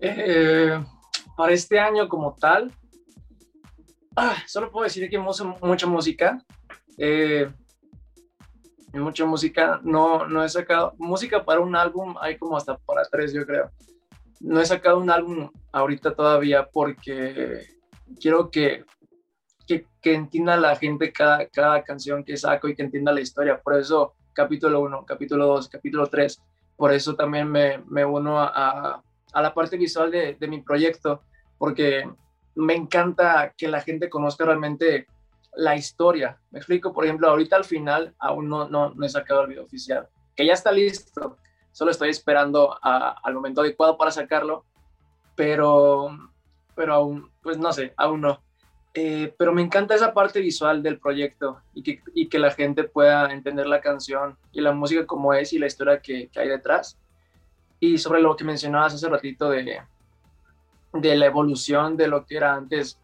Eh, 0.00 0.78
para 1.36 1.52
este 1.52 1.78
año 1.78 2.08
como 2.08 2.34
tal, 2.34 2.72
ah, 4.16 4.36
solo 4.46 4.70
puedo 4.70 4.84
decir 4.84 5.08
que 5.08 5.18
mucha 5.18 5.86
música. 5.86 6.42
Eh, 6.96 7.48
mucha 8.92 9.24
música. 9.24 9.80
No, 9.82 10.26
no 10.26 10.44
he 10.44 10.48
sacado 10.48 10.94
música 10.98 11.44
para 11.44 11.60
un 11.60 11.76
álbum, 11.76 12.16
hay 12.20 12.36
como 12.36 12.56
hasta 12.56 12.76
para 12.78 13.04
tres, 13.04 13.32
yo 13.32 13.46
creo. 13.46 13.70
No 14.40 14.60
he 14.60 14.66
sacado 14.66 14.98
un 14.98 15.10
álbum 15.10 15.50
ahorita 15.72 16.14
todavía 16.14 16.68
porque 16.72 17.66
quiero 18.20 18.50
que, 18.50 18.84
que, 19.68 19.86
entienda 20.02 20.56
la 20.56 20.76
gente 20.76 21.12
cada, 21.12 21.46
cada 21.46 21.82
canción 21.82 22.24
que 22.24 22.36
saco 22.36 22.68
y 22.68 22.74
que 22.74 22.82
entienda 22.82 23.12
la 23.12 23.20
historia. 23.20 23.60
Por 23.60 23.78
eso, 23.78 24.14
capítulo 24.32 24.80
1, 24.80 25.04
capítulo 25.04 25.46
2, 25.46 25.68
capítulo 25.68 26.06
3. 26.06 26.40
Por 26.76 26.92
eso 26.92 27.14
también 27.14 27.50
me, 27.50 27.78
me 27.86 28.04
uno 28.04 28.40
a, 28.40 29.02
a 29.32 29.42
la 29.42 29.54
parte 29.54 29.76
visual 29.76 30.10
de, 30.10 30.34
de, 30.34 30.48
mi 30.48 30.62
proyecto, 30.62 31.22
porque 31.58 32.08
me 32.54 32.74
encanta 32.74 33.52
que 33.56 33.68
la 33.68 33.80
gente 33.80 34.08
conozca 34.08 34.44
realmente 34.44 35.06
la 35.54 35.76
historia. 35.76 36.38
Me 36.50 36.58
explico, 36.58 36.92
por 36.92 37.04
ejemplo, 37.04 37.28
ahorita 37.28 37.56
al 37.56 37.64
final 37.64 38.14
aún 38.18 38.48
no, 38.48 38.68
no, 38.68 38.94
no 38.94 39.06
he 39.06 39.08
sacado 39.08 39.42
el 39.42 39.48
video 39.48 39.64
oficial, 39.64 40.08
que 40.34 40.46
ya 40.46 40.54
está 40.54 40.72
listo, 40.72 41.36
solo 41.72 41.90
estoy 41.90 42.10
esperando 42.10 42.78
al 42.82 43.34
momento 43.34 43.60
adecuado 43.60 43.98
para 43.98 44.10
sacarlo, 44.10 44.64
pero, 45.34 46.16
pero 46.74 46.94
aún, 46.94 47.30
pues 47.42 47.58
no 47.58 47.72
sé, 47.72 47.92
aún 47.96 48.20
no. 48.20 48.40
Eh, 48.94 49.34
pero 49.36 49.52
me 49.52 49.62
encanta 49.62 49.94
esa 49.94 50.12
parte 50.12 50.40
visual 50.40 50.82
del 50.82 50.98
proyecto 50.98 51.60
y 51.74 51.82
que, 51.82 52.02
y 52.14 52.28
que, 52.28 52.38
la 52.38 52.50
gente 52.50 52.84
pueda 52.84 53.30
entender 53.32 53.66
la 53.66 53.80
canción 53.80 54.36
y 54.50 54.60
la 54.60 54.72
música 54.72 55.06
como 55.06 55.34
es 55.34 55.52
y 55.52 55.58
la 55.58 55.66
historia 55.66 56.00
que, 56.00 56.28
que 56.28 56.40
hay 56.40 56.48
detrás. 56.48 56.98
Y 57.80 57.98
sobre 57.98 58.20
lo 58.20 58.34
que 58.34 58.44
mencionabas 58.44 58.94
hace 58.94 59.08
ratito 59.08 59.50
de, 59.50 59.82
de 60.92 61.16
la 61.16 61.26
evolución 61.26 61.96
de 61.96 62.08
lo 62.08 62.24
que 62.24 62.36
era 62.38 62.54
antes 62.54 62.98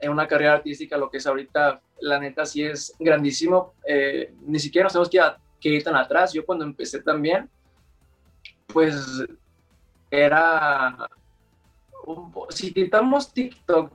en 0.00 0.10
una 0.10 0.26
carrera 0.26 0.54
artística, 0.54 0.96
lo 0.96 1.10
que 1.10 1.18
es 1.18 1.26
ahorita, 1.26 1.80
la 2.00 2.18
neta 2.18 2.46
sí 2.46 2.62
es 2.62 2.94
grandísimo. 2.98 3.74
Eh, 3.86 4.32
ni 4.42 4.58
siquiera 4.58 4.84
nos 4.84 4.92
tenemos 4.92 5.10
que, 5.10 5.20
que, 5.60 5.68
ir 5.68 5.84
tan 5.84 5.96
atrás. 5.96 6.32
Yo 6.32 6.44
cuando 6.44 6.64
empecé 6.64 7.02
también, 7.02 7.48
pues 8.66 8.96
era... 10.10 11.08
Un, 12.06 12.32
si 12.48 12.72
quitamos 12.72 13.32
TikTok, 13.32 13.92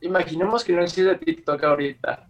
imaginemos 0.00 0.64
que 0.64 0.72
no 0.72 0.82
existe 0.82 1.16
TikTok 1.16 1.62
ahorita. 1.64 2.28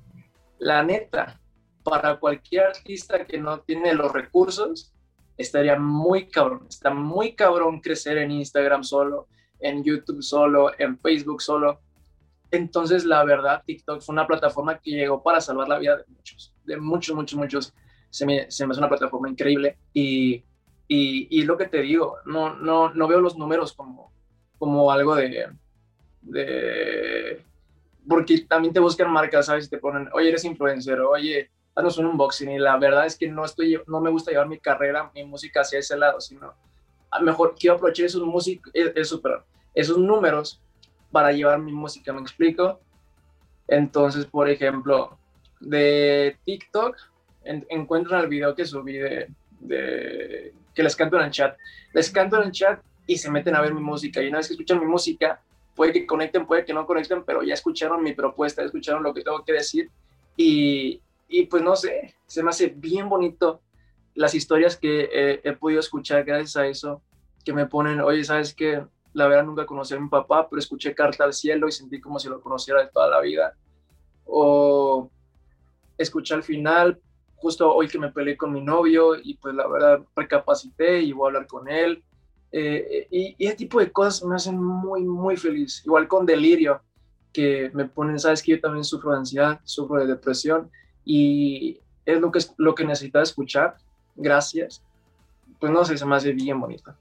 La 0.59 0.83
neta, 0.83 1.41
para 1.83 2.17
cualquier 2.17 2.67
artista 2.67 3.25
que 3.25 3.39
no 3.39 3.61
tiene 3.61 3.95
los 3.95 4.13
recursos, 4.13 4.93
estaría 5.37 5.79
muy 5.79 6.29
cabrón, 6.29 6.67
está 6.69 6.91
muy 6.91 7.35
cabrón 7.35 7.81
crecer 7.81 8.19
en 8.19 8.33
Instagram 8.33 8.83
solo, 8.83 9.29
en 9.61 9.85
YouTube 9.85 10.23
solo, 10.23 10.73
en 10.79 10.99
Facebook 10.99 11.41
solo. 11.41 11.81
Entonces, 12.51 13.05
la 13.05 13.25
verdad, 13.25 13.63
TikTok 13.65 14.01
fue 14.01 14.15
una 14.15 14.27
plataforma 14.27 14.79
que 14.79 14.91
llegó 14.91 15.23
para 15.23 15.41
salvar 15.41 15.69
la 15.69 15.79
vida 15.79 15.97
de 15.97 16.05
muchos, 16.09 16.55
de 16.65 16.77
muchos, 16.77 17.15
muchos, 17.15 17.39
muchos. 17.39 17.75
Se 18.11 18.27
me, 18.27 18.51
se 18.51 18.67
me 18.67 18.73
hace 18.73 18.81
una 18.81 18.89
plataforma 18.89 19.29
increíble 19.29 19.77
y, 19.93 20.43
y, 20.89 21.29
y, 21.31 21.43
lo 21.43 21.59
que 21.59 21.67
te 21.67 21.83
digo, 21.83 22.17
no, 22.25 22.57
no, 22.57 22.93
no 22.95 23.07
veo 23.07 23.21
los 23.21 23.37
números 23.37 23.75
como, 23.75 24.13
como 24.59 24.91
algo 24.91 25.15
de, 25.15 25.49
de... 26.23 27.45
Porque 28.09 28.47
también 28.49 28.73
te 28.73 28.81
buscan 28.81 29.11
marcas, 29.11 29.47
¿sabes? 29.47 29.69
Te 29.69 29.79
ponen, 29.79 30.09
oye, 30.13 30.31
eres 30.31 30.45
influencer, 30.45 31.01
oye, 31.01 31.51
haznos 31.75 31.99
un 31.99 32.07
unboxing. 32.07 32.51
Y 32.51 32.59
la 32.59 32.77
verdad 32.79 33.07
es 33.07 33.17
que 33.17 33.29
no, 33.29 33.45
estoy, 33.45 33.81
no 33.87 34.01
me 34.01 34.11
gusta 34.11 34.31
llevar 34.31 34.49
mi 34.49 34.59
carrera, 34.59 35.11
mi 35.15 35.25
música 35.25 35.61
hacia 35.61 35.79
ese 35.79 35.97
lado, 35.97 36.21
sino 36.21 36.55
a 37.11 37.21
mejor 37.21 37.55
quiero 37.59 37.77
aprovechar 37.77 38.07
esos, 38.07 38.23
músicos, 38.23 38.73
esos, 38.75 39.21
esos 39.75 39.99
números 39.99 40.61
para 41.11 41.33
llevar 41.33 41.59
mi 41.59 41.73
música, 41.73 42.13
¿me 42.13 42.21
explico? 42.21 42.81
Entonces, 43.67 44.27
por 44.27 44.49
ejemplo, 44.49 45.19
de 45.61 46.37
TikTok, 46.45 46.97
encuentran 47.45 48.23
el 48.23 48.29
video 48.29 48.55
que 48.55 48.65
subí 48.65 48.99
de, 48.99 49.29
de, 49.61 50.55
que 50.75 50.83
les 50.83 50.97
canto 50.97 51.17
en 51.19 51.25
el 51.25 51.31
chat. 51.31 51.57
Les 51.93 52.11
canto 52.11 52.37
en 52.37 52.49
el 52.49 52.53
chat 52.53 52.81
y 53.07 53.17
se 53.17 53.31
meten 53.31 53.55
a 53.55 53.61
ver 53.61 53.75
mi 53.75 53.81
música. 53.81 54.23
Y 54.23 54.29
una 54.29 54.39
vez 54.39 54.49
que 54.49 54.55
escuchan 54.55 54.81
mi 54.81 54.87
música, 54.87 55.41
puede 55.79 55.93
que 55.93 56.07
conecten, 56.07 56.45
puede 56.45 56.65
que 56.65 56.75
no 56.75 56.85
conecten, 56.85 57.23
pero 57.25 57.45
ya 57.45 57.55
escucharon 57.55 58.03
mi 58.03 58.13
propuesta, 58.13 58.65
escucharon 58.65 59.05
lo 59.05 59.15
que 59.15 59.23
tengo 59.23 59.45
que 59.45 59.53
decir. 59.53 59.89
Y, 60.37 61.01
y 61.29 61.45
pues 61.47 61.63
no 61.63 61.77
sé, 61.77 62.17
se 62.27 62.43
me 62.43 62.51
hace 62.51 62.67
bien 62.67 63.09
bonito 63.09 63.63
las 64.15 64.35
historias 64.35 64.77
que 64.77 65.41
he 65.45 65.53
podido 65.53 65.79
escuchar 65.79 66.25
gracias 66.25 66.57
a 66.57 66.67
eso, 66.67 67.01
que 67.45 67.53
me 67.53 67.67
ponen, 67.67 68.01
oye, 68.01 68.25
¿sabes 68.25 68.53
qué? 68.53 68.85
La 69.13 69.29
verdad 69.29 69.45
nunca 69.45 69.65
conocí 69.67 69.95
a 69.95 70.01
mi 70.01 70.09
papá, 70.09 70.49
pero 70.51 70.59
escuché 70.59 70.93
Carta 70.95 71.23
al 71.23 71.33
Cielo 71.33 71.69
y 71.69 71.73
sentí 71.73 72.01
como 72.01 72.19
si 72.19 72.29
lo 72.29 72.41
conociera 72.41 72.81
de 72.81 72.91
toda 72.91 73.09
la 73.09 73.21
vida. 73.21 73.55
O 74.25 75.09
escuché 75.97 76.35
al 76.35 76.43
final 76.43 77.01
justo 77.37 77.73
hoy 77.73 77.87
que 77.87 78.01
me 78.01 78.11
peleé 78.11 78.37
con 78.37 78.53
mi 78.53 78.61
novio 78.61 79.15
y 79.15 79.35
pues 79.35 79.55
la 79.55 79.69
verdad 79.69 80.03
recapacité 80.17 81.01
y 81.01 81.13
voy 81.13 81.27
a 81.27 81.29
hablar 81.29 81.47
con 81.47 81.69
él. 81.69 82.03
Eh, 82.53 83.07
y, 83.11 83.37
ese 83.39 83.57
tipo 83.57 83.81
de 83.81 83.91
cosas 83.93 84.25
me 84.25 84.37
hacen 84.37 84.61
muy, 84.61 85.03
muy 85.03 85.37
feliz. 85.37 85.83
Igual 85.85 86.09
con 86.09 86.27
delirio, 86.27 86.81
que 87.33 87.71
me 87.75 87.85
ponen, 87.85 88.19
sabes 88.19 88.43
que 88.43 88.53
yo 88.53 88.61
también 88.61 88.85
sufro 88.85 89.13
de 89.13 89.19
ansiedad, 89.19 89.61
sufro 89.65 90.01
de 90.01 90.07
depresión 90.07 90.71
y 91.05 91.79
es 92.05 92.21
lo 92.21 92.33
que, 92.33 92.41
lo 92.57 92.75
que 92.75 92.85
necesitaba 92.85 93.23
escuchar. 93.23 93.77
Gracias. 94.17 94.83
Pues 95.61 95.73
no 95.73 95.85
sé, 95.85 95.97
se 95.97 96.07
me 96.07 96.17
hace 96.17 96.33
bien 96.33 96.61
bonito. 96.61 96.95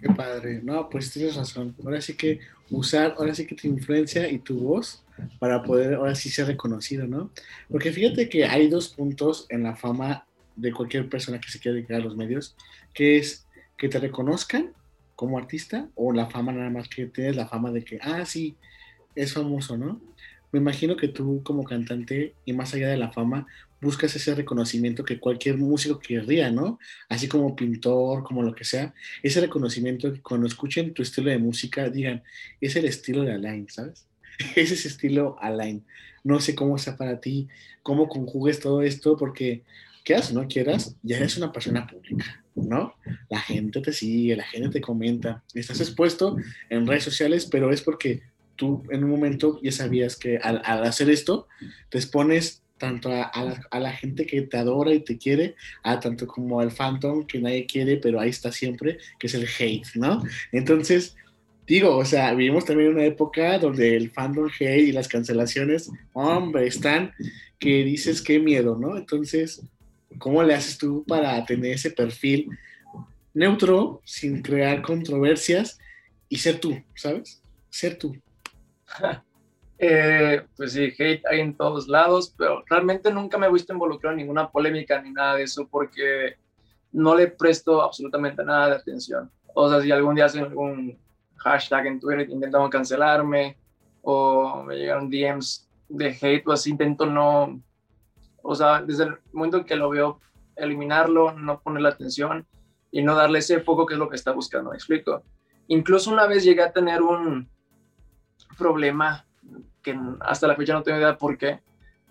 Qué 0.00 0.08
padre. 0.10 0.60
No, 0.62 0.88
pues 0.88 1.10
tienes 1.12 1.36
razón. 1.36 1.74
Ahora 1.84 2.00
sí 2.00 2.14
que 2.14 2.40
usar, 2.70 3.14
ahora 3.18 3.34
sí 3.34 3.46
que 3.46 3.54
tu 3.54 3.66
influencia 3.66 4.28
y 4.30 4.38
tu 4.38 4.58
voz 4.58 5.02
para 5.38 5.62
poder 5.62 5.94
ahora 5.94 6.14
sí 6.14 6.28
ser 6.28 6.46
reconocido, 6.46 7.06
¿no? 7.06 7.30
Porque 7.70 7.92
fíjate 7.92 8.28
que 8.28 8.44
hay 8.44 8.68
dos 8.68 8.88
puntos 8.88 9.46
en 9.48 9.62
la 9.62 9.76
fama 9.76 10.26
de 10.56 10.72
cualquier 10.72 11.08
persona 11.08 11.40
que 11.40 11.50
se 11.50 11.58
quiera 11.58 11.76
dedicar 11.76 12.00
a 12.00 12.04
los 12.04 12.16
medios, 12.16 12.56
que 12.92 13.18
es 13.18 13.43
que 13.76 13.88
te 13.88 13.98
reconozcan 13.98 14.72
como 15.16 15.38
artista 15.38 15.88
o 15.94 16.12
la 16.12 16.28
fama 16.28 16.52
nada 16.52 16.70
más 16.70 16.88
que 16.88 17.06
tienes 17.06 17.36
la 17.36 17.46
fama 17.46 17.70
de 17.70 17.84
que, 17.84 17.98
ah, 18.02 18.24
sí, 18.24 18.56
es 19.14 19.32
famoso, 19.32 19.76
¿no? 19.76 20.00
Me 20.52 20.60
imagino 20.60 20.96
que 20.96 21.08
tú 21.08 21.42
como 21.42 21.64
cantante 21.64 22.34
y 22.44 22.52
más 22.52 22.74
allá 22.74 22.88
de 22.88 22.96
la 22.96 23.12
fama 23.12 23.46
buscas 23.80 24.14
ese 24.16 24.34
reconocimiento 24.34 25.04
que 25.04 25.20
cualquier 25.20 25.58
músico 25.58 25.98
querría, 25.98 26.50
¿no? 26.50 26.78
Así 27.08 27.28
como 27.28 27.54
pintor, 27.54 28.24
como 28.24 28.42
lo 28.42 28.54
que 28.54 28.64
sea, 28.64 28.94
ese 29.22 29.40
reconocimiento 29.40 30.12
que 30.12 30.22
cuando 30.22 30.46
escuchen 30.46 30.94
tu 30.94 31.02
estilo 31.02 31.30
de 31.30 31.38
música 31.38 31.90
digan, 31.90 32.22
es 32.60 32.76
el 32.76 32.86
estilo 32.86 33.22
de 33.22 33.32
Alain, 33.32 33.68
¿sabes? 33.68 34.06
Es 34.56 34.72
ese 34.72 34.88
estilo 34.88 35.36
Alain. 35.40 35.84
No 36.24 36.40
sé 36.40 36.54
cómo 36.54 36.78
sea 36.78 36.96
para 36.96 37.20
ti, 37.20 37.48
cómo 37.82 38.08
conjugues 38.08 38.58
todo 38.58 38.82
esto, 38.82 39.16
porque 39.16 39.62
quieras 40.04 40.30
o 40.30 40.34
no 40.34 40.48
quieras, 40.48 40.96
ya 41.02 41.16
eres 41.18 41.36
una 41.36 41.52
persona 41.52 41.86
pública, 41.86 42.43
¿no? 42.54 42.94
La 43.28 43.40
gente 43.40 43.80
te 43.80 43.92
sigue, 43.92 44.36
la 44.36 44.44
gente 44.44 44.68
te 44.68 44.80
comenta, 44.80 45.42
estás 45.54 45.80
expuesto 45.80 46.36
en 46.70 46.86
redes 46.86 47.04
sociales, 47.04 47.46
pero 47.50 47.70
es 47.70 47.82
porque 47.82 48.22
tú 48.56 48.82
en 48.90 49.04
un 49.04 49.10
momento 49.10 49.60
ya 49.62 49.72
sabías 49.72 50.16
que 50.16 50.38
al, 50.38 50.62
hacer 50.84 51.10
esto, 51.10 51.48
te 51.88 51.98
expones 51.98 52.62
tanto 52.78 53.10
a, 53.10 53.80
la, 53.80 53.92
gente 53.92 54.26
que 54.26 54.42
te 54.42 54.56
adora 54.56 54.92
y 54.92 55.00
te 55.00 55.16
quiere, 55.16 55.54
a 55.82 56.00
tanto 56.00 56.26
como 56.26 56.60
al 56.60 56.70
phantom 56.70 57.24
que 57.24 57.38
nadie 57.38 57.66
quiere, 57.66 57.96
pero 57.96 58.20
ahí 58.20 58.30
está 58.30 58.52
siempre, 58.52 58.98
que 59.18 59.28
es 59.28 59.34
el 59.34 59.46
hate, 59.46 59.86
¿no? 59.94 60.22
Entonces, 60.52 61.16
digo, 61.66 61.96
o 61.96 62.04
sea, 62.04 62.34
vivimos 62.34 62.64
también 62.64 62.90
una 62.90 63.04
época 63.04 63.58
donde 63.58 63.96
el 63.96 64.10
fandom 64.10 64.50
hate 64.58 64.88
y 64.88 64.92
las 64.92 65.08
cancelaciones, 65.08 65.90
hombre, 66.12 66.66
están 66.66 67.12
que 67.58 67.84
dices 67.84 68.20
qué 68.20 68.38
miedo, 68.38 68.76
¿no? 68.78 68.98
Entonces, 68.98 69.62
¿cómo 70.18 70.42
le 70.42 70.54
haces 70.54 70.78
tú 70.78 71.04
para 71.06 71.44
tener 71.44 71.72
ese 71.72 71.90
perfil 71.90 72.48
neutro, 73.34 74.00
sin 74.04 74.42
crear 74.42 74.80
controversias 74.80 75.78
y 76.28 76.38
ser 76.38 76.60
tú, 76.60 76.80
¿sabes? 76.94 77.42
Ser 77.68 77.98
tú. 77.98 78.16
Eh, 79.76 80.40
pues 80.56 80.72
sí, 80.72 80.94
hate 80.96 81.26
hay 81.28 81.40
en 81.40 81.56
todos 81.56 81.88
lados, 81.88 82.32
pero 82.38 82.62
realmente 82.70 83.12
nunca 83.12 83.36
me 83.36 83.48
he 83.48 83.52
visto 83.52 83.72
involucrado 83.72 84.12
en 84.12 84.18
ninguna 84.18 84.48
polémica 84.48 85.02
ni 85.02 85.10
nada 85.10 85.34
de 85.34 85.42
eso 85.42 85.66
porque 85.68 86.36
no 86.92 87.14
le 87.16 87.26
presto 87.26 87.82
absolutamente 87.82 88.44
nada 88.44 88.68
de 88.68 88.76
atención. 88.76 89.30
O 89.52 89.68
sea, 89.68 89.82
si 89.82 89.90
algún 89.90 90.14
día 90.14 90.26
hacen 90.26 90.44
algún 90.44 90.96
hashtag 91.36 91.86
en 91.86 92.00
Twitter 92.00 92.30
intentaban 92.30 92.70
cancelarme 92.70 93.58
o 94.00 94.62
me 94.62 94.76
llegaron 94.76 95.10
DMs 95.10 95.68
de 95.88 96.16
hate 96.20 96.46
o 96.46 96.52
así, 96.52 96.70
intento 96.70 97.04
no, 97.04 97.60
o 98.44 98.54
sea, 98.54 98.82
desde 98.82 99.04
el 99.04 99.16
momento 99.32 99.58
en 99.58 99.64
que 99.64 99.74
lo 99.74 99.90
veo, 99.90 100.20
eliminarlo, 100.54 101.32
no 101.32 101.60
ponerle 101.60 101.88
atención 101.88 102.46
y 102.92 103.02
no 103.02 103.16
darle 103.16 103.40
ese 103.40 103.60
foco 103.60 103.86
que 103.86 103.94
es 103.94 103.98
lo 103.98 104.08
que 104.08 104.16
está 104.16 104.32
buscando, 104.32 104.70
¿me 104.70 104.76
explico? 104.76 105.24
Incluso 105.66 106.12
una 106.12 106.26
vez 106.26 106.44
llegué 106.44 106.62
a 106.62 106.72
tener 106.72 107.02
un, 107.02 107.48
problema 108.56 109.26
que 109.82 109.98
hasta 110.20 110.46
la 110.46 110.54
fecha 110.54 110.74
no 110.74 110.82
tengo 110.82 110.98
idea 110.98 111.18
por 111.18 111.36
qué, 111.36 111.60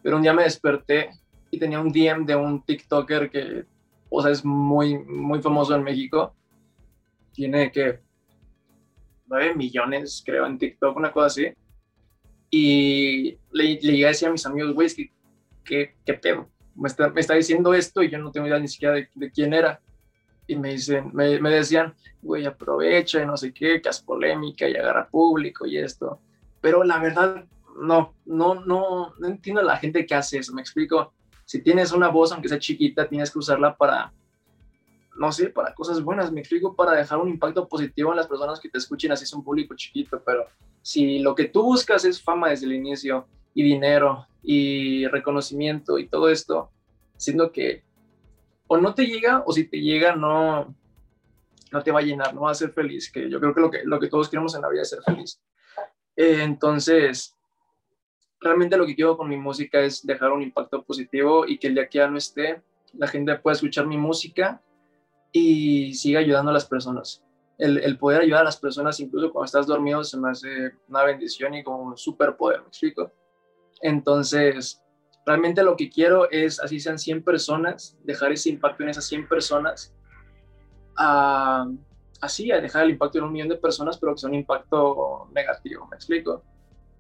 pero 0.01 0.17
un 0.17 0.23
día 0.23 0.33
me 0.33 0.43
desperté 0.43 1.11
y 1.51 1.59
tenía 1.59 1.79
un 1.79 1.91
DM 1.91 2.25
de 2.25 2.35
un 2.35 2.63
TikToker 2.63 3.29
que, 3.29 3.65
o 4.09 4.21
sea, 4.21 4.31
es 4.31 4.43
muy, 4.43 4.97
muy 4.97 5.41
famoso 5.41 5.75
en 5.75 5.83
México. 5.83 6.35
Tiene 7.31 7.71
que 7.71 8.01
9 9.27 9.55
millones, 9.55 10.21
creo, 10.25 10.45
en 10.45 10.57
TikTok, 10.57 10.97
una 10.97 11.11
cosa 11.11 11.27
así. 11.27 11.47
Y 12.49 13.37
le, 13.51 13.63
le 13.63 13.77
llegué 13.77 14.05
a 14.05 14.09
decir 14.09 14.27
a 14.27 14.31
mis 14.31 14.45
amigos, 14.45 14.73
güey, 14.73 14.89
que, 14.93 15.07
que, 15.07 15.12
¿qué 15.63 16.13
pedo? 16.21 16.49
Me 16.75 16.87
está, 16.87 17.09
me 17.09 17.21
está, 17.21 17.35
diciendo 17.35 17.73
esto 17.73 18.01
y 18.01 18.09
yo 18.09 18.17
no 18.17 18.31
tengo 18.31 18.47
idea 18.47 18.59
ni 18.59 18.67
siquiera 18.67 18.95
de, 18.95 19.09
de 19.13 19.31
quién 19.31 19.53
era. 19.53 19.79
Y 20.47 20.55
me, 20.55 20.71
dicen, 20.71 21.11
me, 21.13 21.39
me 21.39 21.49
decían, 21.49 21.93
güey, 22.21 22.45
aprovecha 22.45 23.21
y 23.21 23.25
no 23.25 23.37
sé 23.37 23.53
qué, 23.53 23.81
que 23.81 23.89
es 23.89 24.01
polémica 24.01 24.67
y 24.67 24.75
agarra 24.75 25.07
público 25.07 25.65
y 25.65 25.77
esto 25.77 26.19
pero 26.63 26.81
la 26.85 26.97
verdad, 26.97 27.43
no, 27.75 28.15
no, 28.25 28.55
no, 28.55 29.13
no 29.19 29.27
entiendo 29.27 29.59
a 29.59 29.65
la 29.65 29.75
gente 29.75 30.05
que 30.05 30.15
hace 30.15 30.37
eso, 30.37 30.53
me 30.53 30.61
explico. 30.61 31.11
Si 31.43 31.61
tienes 31.61 31.91
una 31.91 32.07
voz, 32.07 32.31
aunque 32.31 32.47
sea 32.47 32.57
chiquita, 32.57 33.09
tienes 33.09 33.29
que 33.29 33.39
usarla 33.39 33.75
para, 33.75 34.13
no 35.19 35.29
sé, 35.33 35.49
para 35.49 35.73
cosas 35.73 36.01
buenas, 36.01 36.31
me 36.31 36.39
explico, 36.39 36.73
para 36.73 36.93
dejar 36.93 37.19
un 37.19 37.27
impacto 37.27 37.67
positivo 37.67 38.11
en 38.11 38.15
las 38.15 38.27
personas 38.27 38.61
que 38.61 38.69
te 38.69 38.77
escuchen, 38.77 39.11
así 39.11 39.25
es 39.25 39.33
un 39.33 39.43
público 39.43 39.75
chiquito, 39.75 40.21
pero 40.25 40.45
si 40.81 41.19
lo 41.19 41.35
que 41.35 41.49
tú 41.49 41.63
buscas 41.63 42.05
es 42.05 42.21
fama 42.21 42.47
desde 42.47 42.65
el 42.65 42.71
inicio 42.71 43.27
y 43.53 43.61
dinero 43.61 44.25
y 44.43 45.07
reconocimiento 45.07 45.97
y 45.97 46.07
todo 46.07 46.29
esto, 46.29 46.69
siendo 47.17 47.51
que 47.51 47.83
o 48.67 48.77
no 48.77 48.93
te 48.93 49.05
llega 49.05 49.43
o 49.45 49.53
si 49.53 49.65
te 49.65 49.79
llega 49.79 50.15
no, 50.15 50.75
no 51.71 51.83
te 51.83 51.91
va 51.91 51.99
a 51.99 52.03
llenar, 52.03 52.33
no 52.33 52.41
va 52.41 52.51
a 52.51 52.55
ser 52.55 52.71
feliz, 52.71 53.11
que 53.11 53.29
yo 53.29 53.39
creo 53.39 53.53
que 53.53 53.61
lo 53.61 53.71
que, 53.71 53.81
lo 53.83 53.99
que 53.99 54.07
todos 54.07 54.29
queremos 54.29 54.55
en 54.55 54.61
la 54.61 54.69
vida 54.69 54.81
es 54.81 54.89
ser 54.89 55.01
feliz. 55.03 55.41
Eh, 56.15 56.41
entonces, 56.41 57.35
realmente 58.39 58.77
lo 58.77 58.85
que 58.85 58.95
quiero 58.95 59.17
con 59.17 59.29
mi 59.29 59.37
música 59.37 59.79
es 59.79 60.05
dejar 60.05 60.31
un 60.31 60.41
impacto 60.41 60.83
positivo 60.83 61.47
y 61.47 61.57
que 61.57 61.67
el 61.67 61.75
día 61.75 61.87
que 61.87 61.97
ya 61.99 62.07
no 62.07 62.17
esté, 62.17 62.61
la 62.93 63.07
gente 63.07 63.35
pueda 63.37 63.55
escuchar 63.55 63.87
mi 63.87 63.97
música 63.97 64.61
y 65.31 65.93
siga 65.95 66.19
ayudando 66.19 66.51
a 66.51 66.53
las 66.53 66.65
personas. 66.65 67.23
El, 67.57 67.77
el, 67.77 67.97
poder 67.97 68.21
ayudar 68.21 68.41
a 68.41 68.45
las 68.45 68.57
personas, 68.57 68.99
incluso 68.99 69.31
cuando 69.31 69.45
estás 69.45 69.65
dormido, 69.65 70.03
se 70.03 70.17
me 70.17 70.29
hace 70.29 70.73
una 70.89 71.03
bendición 71.03 71.53
y 71.53 71.63
como 71.63 71.83
un 71.83 71.97
superpoder, 71.97 72.61
¿me 72.61 72.67
explico? 72.67 73.11
Entonces, 73.83 74.81
realmente 75.25 75.61
lo 75.61 75.75
que 75.75 75.89
quiero 75.89 76.31
es, 76.31 76.59
así 76.59 76.79
sean 76.79 76.97
100 76.97 77.23
personas, 77.23 77.95
dejar 78.03 78.31
ese 78.31 78.49
impacto 78.49 78.81
en 78.81 78.89
esas 78.89 79.05
100 79.05 79.27
personas. 79.27 79.93
a 80.97 81.67
así, 82.23 82.51
a 82.51 82.61
dejar 82.61 82.85
el 82.85 82.91
impacto 82.91 83.17
en 83.17 83.25
un 83.25 83.33
millón 83.33 83.49
de 83.49 83.57
personas, 83.57 83.97
pero 83.97 84.13
que 84.13 84.19
sea 84.19 84.29
un 84.29 84.35
impacto 84.35 85.27
negativo, 85.33 85.85
¿me 85.87 85.97
explico? 85.97 86.41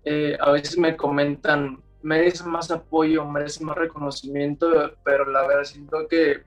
Eh, 0.03 0.37
a 0.39 0.51
veces 0.51 0.77
me 0.77 0.97
comentan, 0.97 1.81
merece 2.01 2.43
más 2.43 2.69
apoyo, 2.71 3.25
merece 3.25 3.63
más 3.63 3.77
reconocimiento, 3.77 4.91
pero 5.03 5.25
la 5.29 5.47
verdad 5.47 5.63
siento 5.63 6.07
que, 6.09 6.43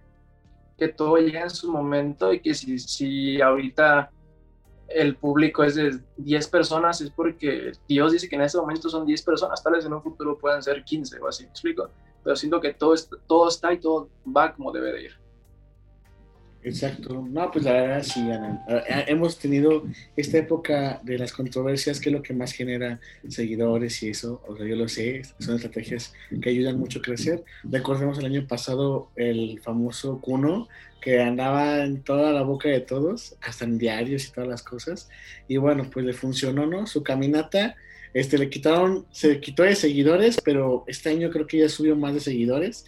que 0.77 0.89
todo 0.89 1.17
llega 1.17 1.41
en 1.41 1.51
su 1.51 1.73
momento 1.73 2.35
y 2.35 2.41
que 2.41 2.53
si, 2.53 2.79
si 2.79 3.41
ahorita 3.41 4.11
el 4.89 5.17
público 5.17 5.65
es 5.65 5.75
de 5.75 5.99
10 6.17 6.49
personas 6.49 7.01
es 7.01 7.11
porque 7.11 7.73
Dios 7.89 8.13
dice 8.13 8.29
que 8.29 8.37
en 8.37 8.43
ese 8.43 8.59
momento 8.59 8.89
son 8.89 9.07
10 9.07 9.23
personas, 9.23 9.63
tal 9.63 9.75
vez 9.75 9.85
en 9.85 9.93
un 9.93 10.03
futuro 10.03 10.39
puedan 10.39 10.63
ser 10.63 10.85
15 10.85 11.21
o 11.21 11.29
así, 11.29 11.45
¿me 11.45 11.51
explico? 11.51 11.91
Pero 12.23 12.37
siento 12.37 12.61
que 12.61 12.75
todo, 12.75 12.95
todo 13.27 13.49
está 13.49 13.73
y 13.73 13.79
todo 13.79 14.09
va 14.25 14.53
como 14.55 14.73
debe 14.73 14.93
de 14.93 15.03
ir. 15.03 15.26
Exacto. 16.67 17.25
No, 17.31 17.49
pues 17.53 17.65
la 17.65 17.73
verdad 17.73 18.03
sí, 18.03 18.21
Ana. 18.21 18.65
Hemos 19.07 19.39
tenido 19.39 19.85
esta 20.17 20.39
época 20.39 21.01
de 21.05 21.17
las 21.17 21.33
controversias, 21.33 22.01
que 22.01 22.09
es 22.09 22.13
lo 22.13 22.23
que 22.23 22.35
más 22.35 22.53
genera 22.53 22.99
seguidores 23.29 24.03
y 24.03 24.09
eso. 24.09 24.43
O 24.49 24.57
sea, 24.57 24.67
yo 24.67 24.75
lo 24.75 24.89
sé, 24.89 25.23
son 25.39 25.55
estrategias 25.55 26.13
que 26.43 26.51
ayudan 26.51 26.81
mucho 26.81 26.99
a 26.99 27.03
crecer. 27.03 27.45
Recordemos 27.63 28.19
el 28.19 28.25
año 28.25 28.49
pasado 28.49 29.11
el 29.15 29.61
famoso 29.61 30.21
Kuno, 30.21 30.67
que 31.01 31.21
andaba 31.21 31.85
en 31.85 32.03
toda 32.03 32.33
la 32.33 32.43
boca 32.43 32.69
de 32.69 32.81
todos, 32.81 33.37
hasta 33.43 33.65
en 33.65 33.79
diarios 33.79 34.27
y 34.27 34.33
todas 34.33 34.49
las 34.49 34.65
cosas. 34.65 35.09
Y 35.47 35.59
bueno, 35.59 35.89
pues 35.89 36.05
le 36.05 36.15
funcionó, 36.15 36.67
¿no? 36.67 36.89
Su 36.89 37.05
caminata 37.05 37.77
este, 38.17 38.39
le 38.39 38.49
quitaron, 38.49 39.07
se 39.11 39.41
quitó 39.41 39.63
de 39.63 39.77
seguidores, 39.77 40.39
pero 40.43 40.85
este 40.87 41.11
año 41.11 41.29
creo 41.29 41.47
que 41.47 41.59
ya 41.59 41.69
subió 41.69 41.95
más 41.97 42.15
de 42.15 42.21
seguidores. 42.21 42.87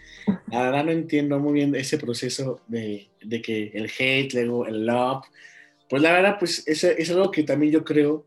La 0.51 0.63
verdad 0.63 0.87
no 0.87 0.91
entiendo 0.91 1.39
muy 1.39 1.53
bien 1.53 1.75
ese 1.75 1.99
proceso 1.99 2.63
de, 2.67 3.09
de 3.23 3.43
que 3.43 3.71
el 3.75 3.91
hate, 3.99 4.33
luego 4.33 4.67
el 4.67 4.87
love. 4.87 5.27
Pues 5.91 6.01
la 6.01 6.13
verdad, 6.13 6.37
pues 6.39 6.67
es, 6.67 6.83
es 6.83 7.11
algo 7.11 7.31
que 7.31 7.43
también 7.43 7.73
yo 7.73 7.85
creo 7.85 8.25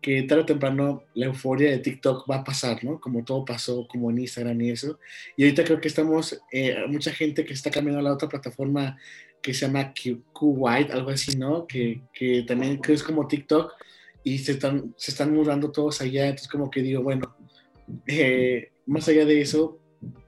que 0.00 0.22
tarde 0.22 0.42
o 0.42 0.46
temprano 0.46 1.02
la 1.14 1.26
euforia 1.26 1.68
de 1.68 1.78
TikTok 1.78 2.30
va 2.30 2.36
a 2.36 2.44
pasar, 2.44 2.84
¿no? 2.84 3.00
Como 3.00 3.24
todo 3.24 3.44
pasó, 3.44 3.84
como 3.88 4.12
en 4.12 4.18
Instagram 4.18 4.60
y 4.60 4.70
eso. 4.70 5.00
Y 5.36 5.42
ahorita 5.42 5.64
creo 5.64 5.80
que 5.80 5.88
estamos, 5.88 6.40
eh, 6.52 6.76
mucha 6.86 7.12
gente 7.12 7.44
que 7.44 7.54
está 7.54 7.72
cambiando 7.72 7.98
a 7.98 8.04
la 8.04 8.12
otra 8.12 8.28
plataforma 8.28 8.96
que 9.42 9.52
se 9.52 9.66
llama 9.66 9.92
Q, 9.92 10.22
White, 10.40 10.92
algo 10.92 11.10
así, 11.10 11.36
¿no? 11.36 11.66
Que, 11.66 12.02
que 12.12 12.44
también 12.46 12.76
creo 12.76 12.94
es 12.94 13.02
como 13.02 13.26
TikTok 13.26 13.72
y 14.26 14.38
se 14.38 14.52
están, 14.52 14.92
se 14.96 15.12
están 15.12 15.32
mudando 15.32 15.70
todos 15.70 16.00
allá, 16.00 16.24
entonces 16.24 16.48
como 16.48 16.68
que 16.68 16.82
digo, 16.82 17.00
bueno, 17.00 17.36
eh, 18.08 18.72
más 18.84 19.06
allá 19.06 19.24
de 19.24 19.40
eso, 19.40 19.78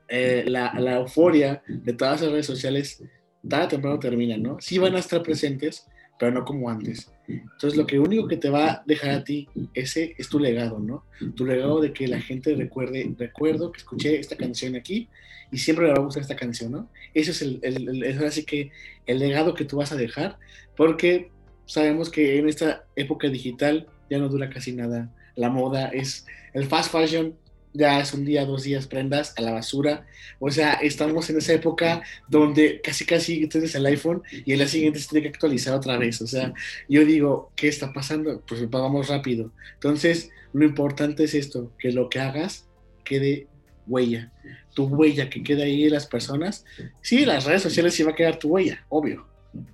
eh, 0.07 0.45
la, 0.47 0.73
la, 0.79 0.99
euforia 0.99 1.65
de 1.67 1.93
todas 1.95 2.23
las 2.23 2.31
redes 2.31 2.47
sociales, 2.47 3.03
tarde 3.49 3.65
o 3.65 3.69
temprano 3.69 3.99
termina, 3.99 4.37
¿no? 4.37 4.57
Sí 4.61 4.79
van 4.79 4.95
a 4.95 5.01
estar 5.01 5.21
presentes, 5.25 5.85
pero 6.17 6.31
no 6.31 6.45
como 6.45 6.71
antes. 6.71 7.11
Entonces, 7.27 7.77
lo 7.77 7.89
que 7.89 7.99
único 7.99 8.29
que 8.29 8.37
te 8.37 8.51
va 8.51 8.71
a 8.71 8.83
dejar 8.87 9.11
a 9.11 9.25
ti, 9.25 9.49
ese 9.75 10.15
es 10.17 10.29
tu 10.29 10.39
legado, 10.39 10.79
¿no? 10.79 11.05
Tu 11.35 11.45
legado 11.45 11.81
de 11.81 11.93
que 11.93 12.07
la 12.07 12.21
gente 12.21 12.55
recuerde, 12.55 13.13
recuerdo 13.19 13.73
que 13.73 13.79
escuché 13.79 14.21
esta 14.21 14.37
canción 14.37 14.77
aquí 14.77 15.09
y 15.51 15.59
siempre 15.59 15.87
me 15.87 15.91
va 15.91 15.99
a 15.99 16.05
gustar 16.05 16.23
esta 16.23 16.37
canción, 16.37 16.71
¿no? 16.71 16.89
Ese 17.15 17.33
es 17.33 17.43
el, 17.43 17.59
el, 17.63 18.05
el 18.05 18.25
así 18.25 18.45
que 18.45 18.71
el 19.07 19.19
legado 19.19 19.55
que 19.55 19.65
tú 19.65 19.79
vas 19.79 19.91
a 19.91 19.97
dejar, 19.97 20.39
porque 20.77 21.33
sabemos 21.69 22.11
que 22.11 22.39
en 22.39 22.49
esta 22.49 22.85
época 22.97 23.29
digital 23.29 23.87
ya 24.11 24.19
no 24.19 24.29
dura 24.29 24.51
casi 24.51 24.73
nada. 24.73 25.15
La 25.37 25.51
moda 25.51 25.89
es 25.89 26.27
el 26.55 26.67
fast 26.67 26.91
fashion, 26.91 27.37
ya 27.73 28.01
es 28.01 28.13
un 28.15 28.25
día, 28.25 28.45
dos 28.45 28.65
días, 28.65 28.87
prendas 28.87 29.35
a 29.37 29.43
la 29.43 29.53
basura. 29.53 30.07
O 30.41 30.51
sea, 30.51 30.73
estamos 30.73 31.31
en 31.31 31.39
esa 31.39 31.53
época 31.53 32.03
donde 32.29 32.81
casi 32.81 33.05
casi 33.05 33.47
tienes 33.47 33.75
el 33.75 33.87
iPhone 33.87 34.23
y 34.45 34.53
en 34.53 34.59
la 34.59 34.67
siguiente 34.67 34.99
se 34.99 35.09
tiene 35.09 35.23
que 35.23 35.29
actualizar 35.29 35.75
otra 35.75 35.97
vez. 35.99 36.21
O 36.23 36.27
sea, 36.27 36.53
yo 36.89 37.05
digo, 37.05 37.53
¿qué 37.55 37.69
está 37.69 37.93
pasando? 37.93 38.43
Pues 38.49 38.67
pagamos 38.69 39.09
rápido. 39.09 39.53
Entonces, 39.75 40.31
lo 40.53 40.65
importante 40.65 41.25
es 41.25 41.35
esto, 41.35 41.71
que 41.79 41.93
lo 41.93 42.09
que 42.09 42.19
hagas 42.19 42.67
quede 43.05 43.47
huella. 43.87 44.33
Tu 44.75 44.85
huella 44.85 45.29
que 45.29 45.43
quede 45.43 45.65
ahí 45.65 45.85
en 45.85 45.93
las 45.93 46.07
personas. 46.07 46.65
Sí, 47.03 47.25
las 47.25 47.45
redes 47.45 47.63
sociales 47.63 47.95
sí 47.95 48.03
va 48.03 48.13
a 48.13 48.15
quedar 48.15 48.39
tu 48.39 48.49
huella, 48.49 48.85
obvio. 48.89 49.27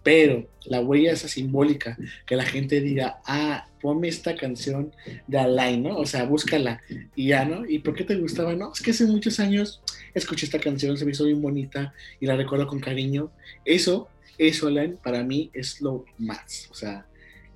Pero 0.03 0.49
la 0.67 0.81
huella 0.81 1.13
esa 1.13 1.29
simbólica, 1.29 1.97
que 2.27 2.37
la 2.37 2.45
gente 2.45 2.81
diga, 2.81 3.21
ah, 3.27 3.67
ponme 3.81 4.09
esta 4.09 4.35
canción 4.35 4.93
de 5.27 5.39
Alain, 5.39 5.83
¿no? 5.83 5.99
O 5.99 6.07
sea, 6.07 6.25
búscala 6.25 6.81
y 7.15 7.29
ya, 7.29 7.45
¿no? 7.45 7.67
¿Y 7.67 7.81
por 7.81 7.95
qué 7.95 8.05
te 8.05 8.17
gustaba? 8.17 8.55
No, 8.55 8.73
es 8.73 8.81
que 8.81 8.93
hace 8.93 9.07
muchos 9.07 9.41
años 9.41 9.83
escuché 10.15 10.47
esta 10.47 10.59
canción, 10.59 10.97
se 10.97 11.05
me 11.05 11.13
hizo 11.13 11.25
bien 11.25 11.43
bonita 11.43 11.93
y 12.21 12.27
la 12.27 12.37
recuerdo 12.37 12.67
con 12.67 12.81
cariño. 12.81 13.31
Eso, 13.65 14.09
eso, 14.39 14.69
Alain, 14.69 14.97
para 14.97 15.23
mí 15.23 15.51
es 15.53 15.81
lo 15.81 16.05
más. 16.19 16.69
O 16.71 16.75
sea, 16.75 17.07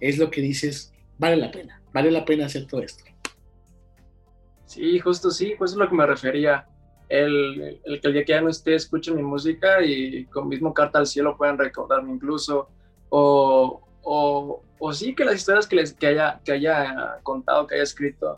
es 0.00 0.18
lo 0.18 0.30
que 0.30 0.40
dices, 0.40 0.92
vale 1.18 1.36
la 1.36 1.50
pena, 1.50 1.80
vale 1.92 2.10
la 2.10 2.24
pena 2.24 2.46
hacer 2.46 2.66
todo 2.66 2.82
esto. 2.82 3.04
Sí, 4.66 4.98
justo 4.98 5.30
sí, 5.30 5.54
pues 5.56 5.72
es 5.72 5.76
lo 5.78 5.88
que 5.88 5.94
me 5.94 6.06
refería 6.06 6.66
el, 7.08 7.80
el, 7.84 8.00
que 8.00 8.08
el 8.08 8.12
día 8.14 8.24
que 8.24 8.32
ya 8.32 8.40
no 8.40 8.48
esté 8.48 8.74
escuchen 8.74 9.16
mi 9.16 9.22
música 9.22 9.82
y 9.82 10.24
con 10.26 10.48
mismo 10.48 10.74
carta 10.74 10.98
al 10.98 11.06
cielo 11.06 11.36
puedan 11.36 11.58
recordarme 11.58 12.12
incluso, 12.12 12.68
o, 13.08 13.80
o, 14.02 14.62
o 14.78 14.92
sí 14.92 15.14
que 15.14 15.24
las 15.24 15.36
historias 15.36 15.66
que, 15.66 15.76
les, 15.76 15.92
que, 15.94 16.06
haya, 16.06 16.40
que 16.44 16.52
haya 16.52 17.18
contado, 17.22 17.66
que 17.66 17.76
haya 17.76 17.84
escrito, 17.84 18.36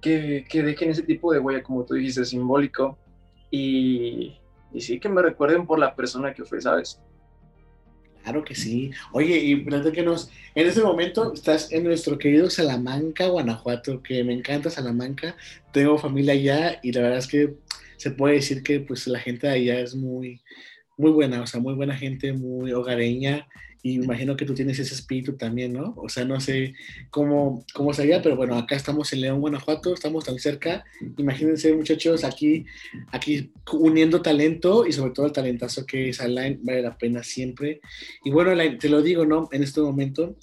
que, 0.00 0.44
que 0.48 0.62
dejen 0.62 0.90
ese 0.90 1.02
tipo 1.02 1.32
de 1.32 1.38
huella, 1.38 1.62
como 1.62 1.84
tú 1.84 1.94
dijiste, 1.94 2.24
simbólico, 2.24 2.98
y, 3.50 4.38
y 4.72 4.80
sí 4.80 4.98
que 4.98 5.08
me 5.08 5.22
recuerden 5.22 5.66
por 5.66 5.78
la 5.78 5.94
persona 5.94 6.34
que 6.34 6.44
fue, 6.44 6.60
¿sabes? 6.60 7.00
Claro 8.26 8.42
que 8.42 8.56
sí. 8.56 8.90
Oye, 9.12 9.38
y 9.38 9.64
que 9.92 10.02
nos, 10.02 10.32
en 10.56 10.66
este 10.66 10.82
momento 10.82 11.32
estás 11.32 11.70
en 11.70 11.84
nuestro 11.84 12.18
querido 12.18 12.50
Salamanca, 12.50 13.28
Guanajuato, 13.28 14.02
que 14.02 14.24
me 14.24 14.32
encanta 14.32 14.68
Salamanca. 14.68 15.36
Tengo 15.72 15.96
familia 15.96 16.32
allá 16.32 16.80
y 16.82 16.90
la 16.90 17.02
verdad 17.02 17.18
es 17.18 17.28
que 17.28 17.54
se 17.96 18.10
puede 18.10 18.34
decir 18.34 18.64
que 18.64 18.80
pues 18.80 19.06
la 19.06 19.20
gente 19.20 19.46
de 19.46 19.52
allá 19.52 19.78
es 19.78 19.94
muy, 19.94 20.40
muy 20.96 21.12
buena, 21.12 21.40
o 21.40 21.46
sea, 21.46 21.60
muy 21.60 21.74
buena 21.74 21.96
gente, 21.96 22.32
muy 22.32 22.72
hogareña. 22.72 23.46
Y 23.86 24.02
imagino 24.02 24.36
que 24.36 24.44
tú 24.44 24.52
tienes 24.52 24.80
ese 24.80 24.94
espíritu 24.94 25.36
también, 25.36 25.72
¿no? 25.72 25.94
O 25.96 26.08
sea, 26.08 26.24
no 26.24 26.40
sé 26.40 26.74
cómo, 27.08 27.64
cómo 27.72 27.94
sería, 27.94 28.20
pero 28.20 28.34
bueno, 28.34 28.58
acá 28.58 28.74
estamos 28.74 29.12
en 29.12 29.20
León, 29.20 29.40
Guanajuato, 29.40 29.94
estamos 29.94 30.24
tan 30.24 30.40
cerca. 30.40 30.82
Imagínense, 31.16 31.72
muchachos, 31.72 32.24
aquí, 32.24 32.66
aquí 33.12 33.52
uniendo 33.72 34.22
talento 34.22 34.88
y 34.88 34.92
sobre 34.92 35.12
todo 35.12 35.26
el 35.26 35.32
talentazo 35.32 35.86
que 35.86 36.08
es 36.08 36.20
Alain, 36.20 36.58
vale 36.64 36.82
la 36.82 36.98
pena 36.98 37.22
siempre. 37.22 37.80
Y 38.24 38.30
bueno, 38.32 38.50
Alain, 38.50 38.76
te 38.76 38.88
lo 38.88 39.02
digo, 39.02 39.24
¿no? 39.24 39.48
En 39.52 39.62
este 39.62 39.80
momento, 39.80 40.34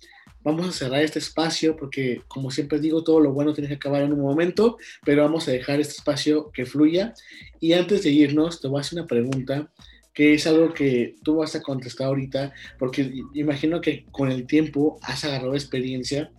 vamos 0.42 0.70
a 0.70 0.72
cerrar 0.72 1.04
este 1.04 1.20
espacio 1.20 1.76
porque, 1.76 2.22
como 2.30 2.50
siempre 2.50 2.80
digo, 2.80 3.04
todo 3.04 3.20
lo 3.20 3.34
bueno 3.34 3.54
tiene 3.54 3.68
que 3.68 3.76
acabar 3.76 4.04
en 4.04 4.14
un 4.14 4.22
momento, 4.22 4.78
pero 5.04 5.24
vamos 5.24 5.50
a 5.50 5.52
dejar 5.52 5.82
este 5.82 5.96
espacio 5.96 6.50
que 6.54 6.66
fluya. 6.66 7.14
Y 7.60 7.74
antes 7.74 8.04
de 8.04 8.12
irnos, 8.12 8.62
te 8.62 8.70
voy 8.70 8.78
a 8.78 8.82
hacer 8.82 9.00
una 9.00 9.08
pregunta 9.08 9.70
que 10.14 10.34
es 10.34 10.46
algo 10.46 10.74
que 10.74 11.16
tú 11.24 11.38
vas 11.38 11.56
a 11.56 11.62
contestar 11.62 12.08
ahorita, 12.08 12.54
porque 12.78 13.14
imagino 13.34 13.82
que 13.82 14.06
con 14.12 14.32
el 14.32 14.46
tiempo 14.46 15.00
has 15.02 15.24
agarrado 15.24 15.56
experiencia, 15.56 16.32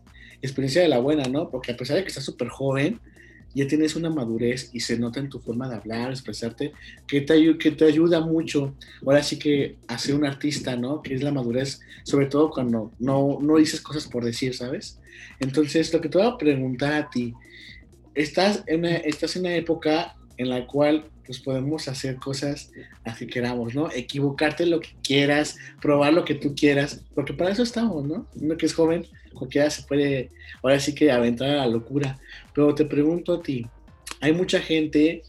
experiencia 0.43 0.83
de 0.83 0.89
la 0.89 0.99
buena, 0.99 1.25
¿no? 1.25 1.51
Porque 1.51 1.73
a 1.73 1.77
pesar 1.77 1.97
de 1.97 2.03
que 2.03 2.09
estás 2.09 2.25
súper 2.25 2.49
joven, 2.49 3.01
ya 3.55 3.67
tienes 3.69 3.95
una 3.95 4.11
madurez 4.11 4.71
y 4.73 4.81
se 4.81 4.99
nota 4.99 5.21
en 5.21 5.29
tu 5.29 5.39
forma 5.39 5.69
de 5.69 5.77
hablar, 5.77 6.11
expresarte, 6.11 6.73
que 7.07 7.21
te, 7.21 7.57
que 7.57 7.71
te 7.71 7.85
ayuda 7.85 8.21
mucho. 8.21 8.75
Ahora 9.07 9.23
sí 9.23 9.39
que 9.39 9.77
a 9.87 9.97
ser 9.97 10.17
un 10.17 10.27
artista, 10.27 10.77
¿no? 10.77 11.03
Que 11.03 11.15
es 11.15 11.23
la 11.23 11.33
madurez, 11.33 11.81
sobre 12.03 12.27
todo 12.27 12.51
cuando 12.51 12.93
no, 12.99 13.39
no 13.41 13.57
dices 13.57 13.81
cosas 13.81 14.07
por 14.07 14.25
decir, 14.25 14.55
¿sabes? 14.55 15.01
Entonces, 15.39 15.93
lo 15.93 16.01
que 16.01 16.09
te 16.09 16.19
voy 16.19 16.27
a 16.27 16.37
preguntar 16.37 16.93
a 16.95 17.11
ti, 17.11 17.33
estás 18.15 18.65
en 18.67 18.81
una, 18.81 18.97
estás 18.97 19.37
en 19.37 19.43
una 19.43 19.55
época 19.55 20.17
en 20.37 20.49
la 20.49 20.67
cual 20.67 21.11
pues 21.25 21.41
podemos 21.41 21.89
hacer 21.89 22.17
cosas 22.17 22.71
así 23.05 23.27
queramos, 23.27 23.75
¿no? 23.75 23.91
Equivocarte 23.91 24.67
lo 24.67 24.81
que 24.81 24.91
quieras, 25.03 25.57
probar 25.81 26.13
lo 26.13 26.25
que 26.25 26.35
tú 26.35 26.55
quieras, 26.55 27.05
porque 27.15 27.33
para 27.33 27.51
eso 27.51 27.63
estamos, 27.63 28.05
¿no? 28.05 28.27
Uno 28.35 28.57
que 28.57 28.67
es 28.67 28.75
joven, 28.75 29.07
cualquiera 29.33 29.71
se 29.71 29.83
puede, 29.83 30.31
ahora 30.63 30.81
sí 30.81 30.95
que 30.95 31.11
aventar 31.11 31.51
a 31.51 31.57
la 31.57 31.67
locura. 31.67 32.19
Pero 32.55 32.75
te 32.75 32.85
pregunto 32.85 33.35
a 33.35 33.43
ti, 33.43 33.67
hay 34.21 34.33
mucha 34.33 34.61
gente, 34.61 35.23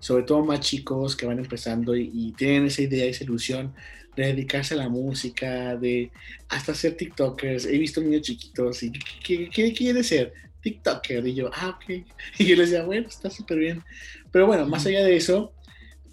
sobre 0.00 0.24
todo 0.24 0.44
más 0.44 0.60
chicos 0.60 1.16
que 1.16 1.26
van 1.26 1.38
empezando 1.38 1.94
y, 1.96 2.32
tienen 2.36 2.66
esa 2.66 2.82
idea, 2.82 3.04
esa 3.06 3.24
ilusión 3.24 3.74
de 4.16 4.26
dedicarse 4.26 4.74
a 4.74 4.78
la 4.78 4.88
música, 4.88 5.76
de 5.76 6.10
hasta 6.48 6.74
ser 6.74 6.96
TikTokers. 6.96 7.66
He 7.66 7.78
visto 7.78 8.00
niños 8.00 8.22
chiquitos 8.22 8.82
y 8.82 8.92
¿qué, 9.24 9.48
qué 9.48 9.72
quiere 9.72 10.02
ser? 10.02 10.32
TikToker. 10.62 11.26
Y 11.26 11.34
yo, 11.34 11.50
ah, 11.52 11.76
ok. 11.76 12.04
Y 12.38 12.46
yo 12.46 12.56
les 12.56 12.70
decía, 12.70 12.84
bueno, 12.84 13.08
está 13.08 13.30
súper 13.30 13.58
bien. 13.58 13.82
Pero 14.30 14.46
bueno, 14.46 14.66
más 14.66 14.86
allá 14.86 15.04
de 15.04 15.16
eso, 15.16 15.52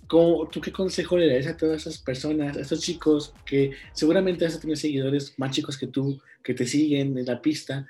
¿tú 0.07 0.61
qué 0.61 0.71
consejo 0.71 1.17
le 1.17 1.27
darías 1.27 1.47
a 1.47 1.57
todas 1.57 1.81
esas 1.81 1.99
personas, 1.99 2.57
a 2.57 2.61
esos 2.61 2.81
chicos 2.81 3.33
que 3.45 3.71
seguramente 3.93 4.45
vas 4.45 4.55
a 4.55 4.59
tener 4.59 4.77
seguidores 4.77 5.33
más 5.37 5.51
chicos 5.51 5.77
que 5.77 5.87
tú, 5.87 6.19
que 6.43 6.53
te 6.53 6.65
siguen 6.65 7.17
en 7.17 7.25
la 7.25 7.41
pista? 7.41 7.87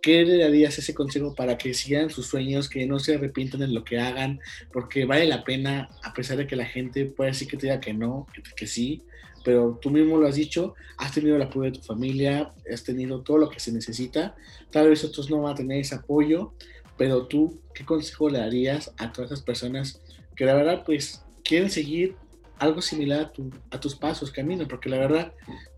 ¿Qué 0.00 0.24
le 0.24 0.38
darías 0.38 0.78
ese 0.78 0.94
consejo 0.94 1.34
para 1.34 1.58
que 1.58 1.74
sigan 1.74 2.08
sus 2.08 2.26
sueños, 2.26 2.68
que 2.68 2.86
no 2.86 2.98
se 2.98 3.16
arrepientan 3.16 3.62
en 3.62 3.74
lo 3.74 3.84
que 3.84 3.98
hagan? 3.98 4.40
Porque 4.72 5.04
vale 5.04 5.26
la 5.26 5.44
pena, 5.44 5.90
a 6.02 6.14
pesar 6.14 6.36
de 6.38 6.46
que 6.46 6.56
la 6.56 6.66
gente 6.66 7.04
puede 7.06 7.30
decir 7.30 7.48
que 7.48 7.56
te 7.56 7.66
diga 7.66 7.80
que 7.80 7.92
no, 7.92 8.26
que, 8.32 8.42
que 8.42 8.66
sí, 8.66 9.02
pero 9.44 9.78
tú 9.80 9.90
mismo 9.90 10.18
lo 10.18 10.26
has 10.26 10.36
dicho, 10.36 10.74
has 10.96 11.12
tenido 11.12 11.36
el 11.36 11.42
apoyo 11.42 11.70
de 11.70 11.78
tu 11.78 11.84
familia, 11.84 12.52
has 12.72 12.84
tenido 12.84 13.22
todo 13.22 13.38
lo 13.38 13.50
que 13.50 13.60
se 13.60 13.72
necesita. 13.72 14.34
Tal 14.70 14.88
vez 14.88 15.04
otros 15.04 15.30
no 15.30 15.42
van 15.42 15.52
a 15.52 15.56
tener 15.56 15.80
ese 15.80 15.94
apoyo, 15.94 16.54
pero 16.96 17.26
tú, 17.26 17.60
¿qué 17.74 17.84
consejo 17.84 18.28
le 18.28 18.38
darías 18.38 18.92
a 18.98 19.12
todas 19.12 19.30
esas 19.30 19.44
personas 19.44 20.02
que 20.36 20.44
la 20.44 20.54
verdad, 20.54 20.82
pues, 20.84 21.24
quieren 21.44 21.70
seguir 21.70 22.16
algo 22.58 22.82
similar 22.82 23.32
a, 23.70 23.80
tus 23.80 23.94
pasos, 23.94 24.32
camino? 24.32 24.66
Porque 24.66 24.88
la 24.88 24.98
verdad, 24.98 25.32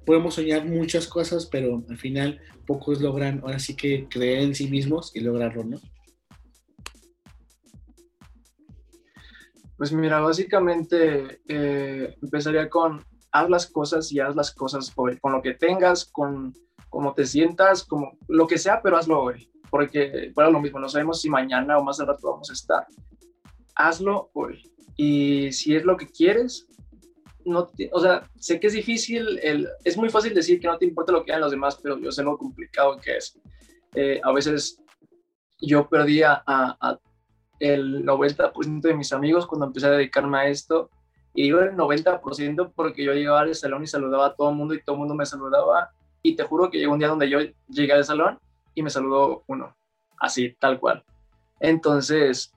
podemos 0.07 0.35
soñar 0.35 0.64
muchas 0.64 1.07
cosas, 1.07 1.46
pero 1.46 1.85
al 1.88 1.99
final 1.99 2.40
pocos 2.66 3.01
logran, 3.01 3.40
ahora 3.42 3.59
sí 3.59 3.77
que 3.77 4.07
creer 4.09 4.40
en 4.40 4.55
sí 4.55 4.68
mismos 4.68 5.12
y 5.14 5.20
lograrlo, 5.20 5.64
¿no? 5.64 5.81
Pues 9.77 9.92
mira, 9.92 10.20
básicamente 10.20 11.40
eh, 11.49 12.14
empezaría 12.20 12.68
con 12.68 13.03
haz 13.33 13.51
las 13.51 13.66
cosas 13.66 14.11
y 14.12 14.21
haz 14.21 14.35
las 14.37 14.53
cosas 14.53 14.93
hoy, 14.97 15.19
con 15.19 15.33
lo 15.33 15.43
que 15.43 15.55
tengas, 15.55 16.05
con 16.05 16.55
cómo 16.88 17.14
te 17.14 17.27
sientas, 17.27 17.85
como 17.85 18.19
lo 18.29 18.47
que 18.47 18.59
sea, 18.59 18.83
pero 18.83 18.97
hazlo 18.97 19.23
hoy, 19.23 19.51
porque 19.71 20.33
para 20.35 20.51
lo 20.51 20.61
mismo, 20.61 20.79
no 20.79 20.88
sabemos 20.88 21.21
si 21.21 21.31
mañana 21.31 21.79
o 21.79 21.85
más 21.85 22.01
al 22.01 22.09
rato 22.09 22.33
vamos 22.33 22.51
a 22.51 22.53
estar. 22.53 22.87
Hazlo 23.75 24.31
hoy. 24.35 24.62
Y 24.97 25.53
si 25.53 25.77
es 25.77 25.85
lo 25.85 25.97
que 25.97 26.09
quieres, 26.09 26.66
no 27.45 27.71
o 27.93 28.01
sea, 28.01 28.29
sé 28.37 28.61
que 28.61 28.66
es 28.66 28.73
difícil, 28.73 29.38
el, 29.43 29.69
es 29.85 29.97
muy 29.97 30.11
fácil 30.11 30.35
decir 30.35 30.61
que 30.61 30.66
no 30.66 30.77
te 30.77 30.85
importa 30.85 31.12
lo 31.12 31.25
que 31.25 31.33
hagan 31.33 31.43
los 31.43 31.53
demás, 31.53 31.79
pero 31.83 31.99
yo 31.99 32.12
sé 32.12 32.23
lo 32.23 32.37
complicado 32.37 32.99
que 32.99 33.16
es. 33.16 33.38
Eh, 33.95 34.21
a 34.23 34.33
veces 34.33 34.81
yo 35.61 35.88
perdía 35.88 36.43
a, 36.47 36.77
a 36.81 36.99
el 37.61 38.05
90% 38.05 38.81
de 38.81 38.95
mis 38.95 39.12
amigos 39.12 39.47
cuando 39.47 39.66
empecé 39.66 39.87
a 39.87 39.90
dedicarme 39.90 40.38
a 40.38 40.49
esto 40.49 40.90
y 41.35 41.47
iba 41.47 41.64
el 41.64 41.77
90% 41.77 42.73
porque 42.75 43.05
yo 43.05 43.12
llegaba 43.12 43.40
al 43.40 43.55
salón 43.55 43.83
y 43.83 43.87
saludaba 43.87 44.27
a 44.27 44.35
todo 44.35 44.51
el 44.51 44.57
mundo 44.57 44.75
y 44.75 44.83
todo 44.83 44.97
el 44.97 45.01
mundo 45.01 45.14
me 45.14 45.27
saludaba. 45.27 45.90
Y 46.23 46.37
te 46.37 46.45
juro 46.45 46.71
que 46.71 46.79
llegó 46.79 46.93
un 46.93 46.99
día 46.99 47.09
donde 47.09 47.31
yo 47.31 47.38
llegué 47.69 47.93
al 47.93 48.05
salón 48.05 48.38
y 48.75 48.83
me 48.83 48.90
saludó 48.90 49.45
uno, 49.47 49.77
así, 50.19 50.55
tal 50.59 50.79
cual. 50.79 51.05
Entonces, 51.61 52.53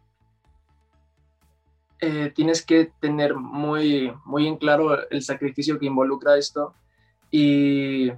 eh, 2.00 2.32
tienes 2.36 2.66
que 2.66 2.92
tener 3.00 3.36
muy, 3.36 4.14
muy 4.26 4.48
en 4.48 4.58
claro 4.58 5.10
el 5.10 5.22
sacrificio 5.22 5.80
que 5.80 5.86
involucra 5.86 6.38
esto 6.38 6.74
y 7.32 8.12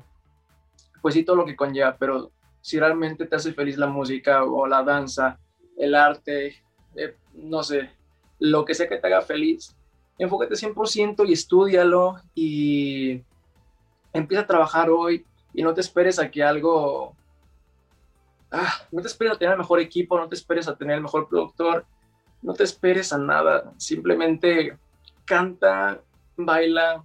pues 1.01 1.13
sí, 1.13 1.23
todo 1.23 1.35
lo 1.35 1.45
que 1.45 1.55
conlleva, 1.55 1.95
pero 1.97 2.31
si 2.61 2.79
realmente 2.79 3.27
te 3.27 3.35
hace 3.35 3.53
feliz 3.53 3.77
la 3.77 3.85
música 3.85 4.43
o 4.43 4.65
la 4.65 4.81
danza, 4.81 5.37
el 5.77 5.93
arte, 5.93 6.55
eh, 6.95 7.15
no 7.33 7.61
sé, 7.61 7.91
lo 8.39 8.65
que 8.65 8.73
sea 8.73 8.89
que 8.89 8.97
te 8.97 9.05
haga 9.05 9.21
feliz, 9.21 9.75
enfócate 10.17 10.55
100% 10.55 11.27
y 11.27 11.33
estudialo 11.33 12.15
y 12.33 13.21
empieza 14.13 14.43
a 14.43 14.47
trabajar 14.47 14.89
hoy 14.89 15.25
y 15.53 15.63
no 15.63 15.73
te 15.73 15.81
esperes 15.81 16.19
a 16.19 16.29
que 16.29 16.43
algo... 16.43 17.15
Ah, 18.51 18.73
no 18.91 19.01
te 19.01 19.07
esperes 19.07 19.33
a 19.33 19.37
tener 19.37 19.53
el 19.53 19.59
mejor 19.59 19.79
equipo, 19.79 20.17
no 20.17 20.29
te 20.29 20.35
esperes 20.35 20.67
a 20.67 20.75
tener 20.75 20.95
el 20.95 21.01
mejor 21.01 21.27
productor, 21.27 21.85
no 22.41 22.53
te 22.53 22.63
esperes 22.63 23.11
a 23.11 23.17
nada, 23.17 23.73
simplemente 23.77 24.77
canta, 25.25 25.99
baila, 26.37 27.03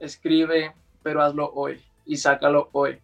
escribe, 0.00 0.74
pero 1.02 1.22
hazlo 1.22 1.50
hoy 1.54 1.80
y 2.04 2.16
sácalo 2.16 2.68
hoy. 2.72 2.98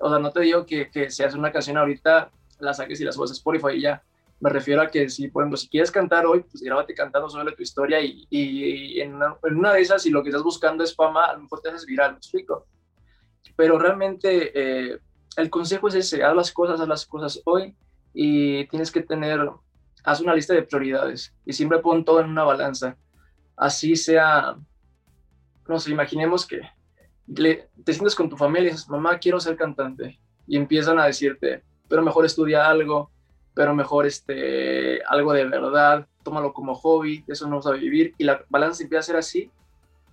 O 0.00 0.10
sea, 0.10 0.18
no 0.18 0.30
te 0.30 0.40
digo 0.40 0.66
que, 0.66 0.90
que 0.90 1.10
si 1.10 1.22
haces 1.22 1.38
una 1.38 1.52
canción 1.52 1.78
ahorita, 1.78 2.30
la 2.58 2.74
saques 2.74 3.00
y 3.00 3.04
las 3.04 3.14
subas 3.14 3.30
a 3.30 3.34
Spotify 3.34 3.76
y 3.76 3.82
ya. 3.82 4.02
Me 4.40 4.48
refiero 4.50 4.80
a 4.80 4.90
que 4.90 5.08
si, 5.10 5.28
por 5.28 5.42
ejemplo, 5.42 5.58
si 5.58 5.68
quieres 5.68 5.90
cantar 5.90 6.24
hoy, 6.24 6.42
pues 6.42 6.62
grábate 6.62 6.94
cantando 6.94 7.28
sobre 7.28 7.54
tu 7.54 7.62
historia 7.62 8.00
y, 8.00 8.26
y 8.30 9.00
en, 9.00 9.14
una, 9.14 9.72
de 9.74 9.80
esas, 9.80 10.02
si 10.02 10.10
lo 10.10 10.22
que 10.22 10.30
estás 10.30 10.42
buscando 10.42 10.82
es 10.82 10.94
fama, 10.94 11.26
a 11.26 11.34
lo 11.34 11.42
mejor 11.42 11.60
te 11.60 11.68
haces 11.68 11.84
viral, 11.84 12.12
me 12.12 12.16
explico. 12.18 12.66
Pero 13.54 13.78
realmente 13.78 14.52
eh, 14.54 14.98
el 15.36 15.50
consejo 15.50 15.88
es 15.88 15.94
ese, 15.94 16.24
haz 16.24 16.34
las 16.34 16.52
cosas, 16.52 16.80
haz 16.80 16.88
las 16.88 17.04
cosas 17.04 17.40
hoy 17.44 17.76
y 18.14 18.66
tienes 18.68 18.90
que 18.90 19.02
tener, 19.02 19.46
haz 20.04 20.20
una 20.20 20.34
lista 20.34 20.54
de 20.54 20.62
prioridades 20.62 21.34
y 21.44 21.52
siempre 21.52 21.80
pon 21.80 22.04
todo 22.04 22.20
en 22.20 22.30
una 22.30 22.44
balanza. 22.44 22.96
Así 23.56 23.94
sea, 23.94 24.56
no 25.68 25.78
sé, 25.78 25.90
imaginemos 25.90 26.46
que 26.46 26.62
te 27.34 27.92
sientes 27.92 28.14
con 28.14 28.28
tu 28.28 28.36
familia 28.36 28.70
y 28.70 28.72
dices, 28.72 28.88
mamá, 28.88 29.18
quiero 29.18 29.38
ser 29.38 29.56
cantante. 29.56 30.18
Y 30.46 30.56
empiezan 30.56 30.98
a 30.98 31.06
decirte, 31.06 31.62
pero 31.88 32.02
mejor 32.02 32.24
estudia 32.24 32.68
algo, 32.68 33.10
pero 33.60 33.74
mejor 33.74 34.06
este, 34.06 35.04
algo 35.04 35.34
de 35.34 35.44
verdad, 35.44 36.06
tómalo 36.22 36.54
como 36.54 36.74
hobby, 36.74 37.22
eso 37.28 37.46
no 37.46 37.56
vas 37.56 37.66
a 37.66 37.72
vivir. 37.72 38.14
Y 38.16 38.24
la 38.24 38.42
balanza 38.48 38.82
empieza 38.82 39.00
a 39.00 39.02
ser 39.02 39.16
así. 39.16 39.50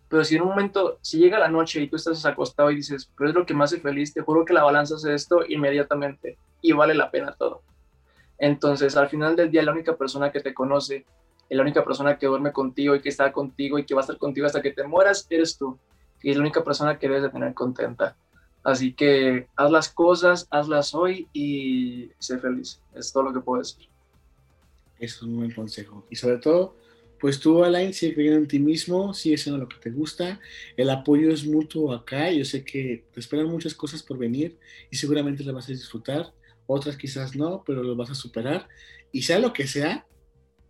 Pero 0.10 0.26
si 0.26 0.36
en 0.36 0.42
un 0.42 0.50
momento, 0.50 0.98
si 1.00 1.20
llega 1.20 1.40
la 1.40 1.48
noche 1.48 1.80
y 1.80 1.88
tú 1.88 1.96
estás 1.96 2.26
acostado 2.26 2.72
y 2.72 2.76
dices, 2.76 3.10
pero 3.18 3.30
es 3.30 3.36
lo 3.38 3.46
que 3.46 3.54
me 3.54 3.64
hace 3.64 3.80
feliz, 3.80 4.14
te 4.14 4.20
juro 4.20 4.44
que 4.44 4.54
la 4.54 4.66
balanza 4.66 4.96
hace 4.96 5.14
esto 5.14 5.46
inmediatamente 5.48 6.38
y 6.62 6.74
vale 6.74 6.94
la 6.94 7.10
pena 7.10 7.36
todo. 7.40 7.62
Entonces, 8.38 8.98
al 8.98 9.08
final 9.08 9.38
del 9.38 9.50
día, 9.50 9.64
la 9.64 9.72
única 9.72 9.96
persona 9.96 10.30
que 10.30 10.42
te 10.42 10.54
conoce, 10.54 11.06
la 11.50 11.62
única 11.62 11.86
persona 11.86 12.18
que 12.18 12.28
duerme 12.28 12.52
contigo 12.52 12.96
y 12.96 13.02
que 13.02 13.08
está 13.08 13.32
contigo 13.32 13.80
y 13.80 13.86
que 13.86 13.94
va 13.94 14.02
a 14.02 14.04
estar 14.04 14.18
contigo 14.18 14.46
hasta 14.46 14.62
que 14.62 14.74
te 14.74 14.84
mueras, 14.84 15.26
eres 15.30 15.58
tú 15.58 15.80
y 16.22 16.32
es 16.32 16.36
la 16.36 16.42
única 16.42 16.66
persona 16.66 17.00
que 17.00 17.08
debes 17.08 17.24
de 17.24 17.30
tener 17.30 17.54
contenta. 17.54 18.18
Así 18.68 18.92
que 18.92 19.48
haz 19.56 19.72
las 19.72 19.88
cosas, 19.88 20.46
hazlas 20.52 20.94
hoy 20.94 21.30
y 21.32 22.10
sé 22.20 22.38
feliz. 22.38 22.82
Es 22.94 23.14
todo 23.14 23.24
lo 23.24 23.34
que 23.34 23.40
puedo 23.40 23.62
decir. 23.62 23.88
Eso 25.00 25.16
es 25.16 25.22
un 25.22 25.38
buen 25.38 25.52
consejo. 25.52 26.06
Y 26.10 26.18
sobre 26.18 26.40
todo, 26.40 26.76
pues 27.18 27.40
tú, 27.40 27.64
Alain, 27.64 27.94
sigue 27.94 28.16
creyendo 28.16 28.40
en 28.40 28.48
ti 28.50 28.60
mismo, 28.60 29.14
sigue 29.14 29.38
siendo 29.38 29.58
lo 29.58 29.70
que 29.70 29.78
te 29.78 29.90
gusta. 29.90 30.42
El 30.76 30.90
apoyo 30.90 31.32
es 31.32 31.48
mutuo 31.48 31.94
acá. 31.94 32.30
Yo 32.30 32.44
sé 32.44 32.66
que 32.66 33.06
te 33.14 33.22
esperan 33.22 33.48
muchas 33.48 33.74
cosas 33.74 34.04
por 34.04 34.18
venir 34.18 34.60
y 34.92 34.98
seguramente 34.98 35.46
las 35.46 35.56
vas 35.56 35.70
a 35.70 35.72
disfrutar. 35.72 36.34
Otras 36.66 36.98
quizás 36.98 37.38
no, 37.38 37.64
pero 37.66 37.84
lo 37.84 37.96
vas 37.96 38.10
a 38.10 38.16
superar. 38.16 38.68
Y 39.14 39.22
sea 39.22 39.40
lo 39.40 39.54
que 39.54 39.66
sea, 39.66 40.06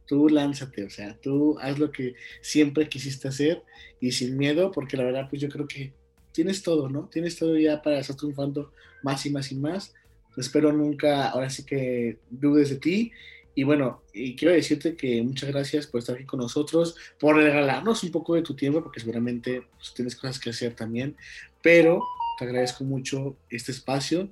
tú 0.06 0.30
lánzate, 0.30 0.84
o 0.84 0.90
sea, 0.92 1.20
tú 1.20 1.58
haz 1.60 1.80
lo 1.80 1.92
que 1.92 2.14
siempre 2.42 2.90
quisiste 2.90 3.28
hacer 3.28 3.64
y 4.00 4.12
sin 4.12 4.38
miedo, 4.38 4.72
porque 4.72 4.98
la 4.98 5.04
verdad, 5.04 5.28
pues 5.32 5.42
yo 5.42 5.50
creo 5.50 5.68
que 5.68 5.96
tienes 6.38 6.62
todo, 6.62 6.88
¿no? 6.88 7.10
Tienes 7.12 7.36
todo 7.36 7.58
ya 7.58 7.82
para 7.82 7.98
estar 7.98 8.16
triunfando 8.16 8.72
más 9.02 9.26
y 9.26 9.32
más 9.32 9.52
y 9.52 9.56
más. 9.56 9.96
Espero 10.38 10.72
nunca, 10.72 11.30
ahora 11.30 11.50
sí 11.50 11.66
que 11.66 12.20
dudes 12.30 12.70
de 12.70 12.76
ti. 12.76 13.12
Y 13.56 13.64
bueno, 13.64 14.04
y 14.14 14.36
quiero 14.36 14.54
decirte 14.54 14.96
que 14.96 15.24
muchas 15.24 15.50
gracias 15.50 15.88
por 15.88 15.98
estar 15.98 16.14
aquí 16.14 16.26
con 16.26 16.40
nosotros, 16.40 16.96
por 17.20 17.38
regalarnos 17.38 18.04
un 18.04 18.12
poco 18.12 18.36
de 18.36 18.44
tu 18.44 18.56
tiempo, 18.56 18.84
porque 18.84 19.00
seguramente 19.00 19.64
pues, 19.78 19.96
tienes 19.96 20.16
cosas 20.16 20.40
que 20.40 20.52
hacer 20.52 20.76
también, 20.76 21.16
pero 21.64 22.04
te 22.38 22.46
agradezco 22.46 22.84
mucho 22.84 23.36
este 23.50 23.72
espacio 23.72 24.30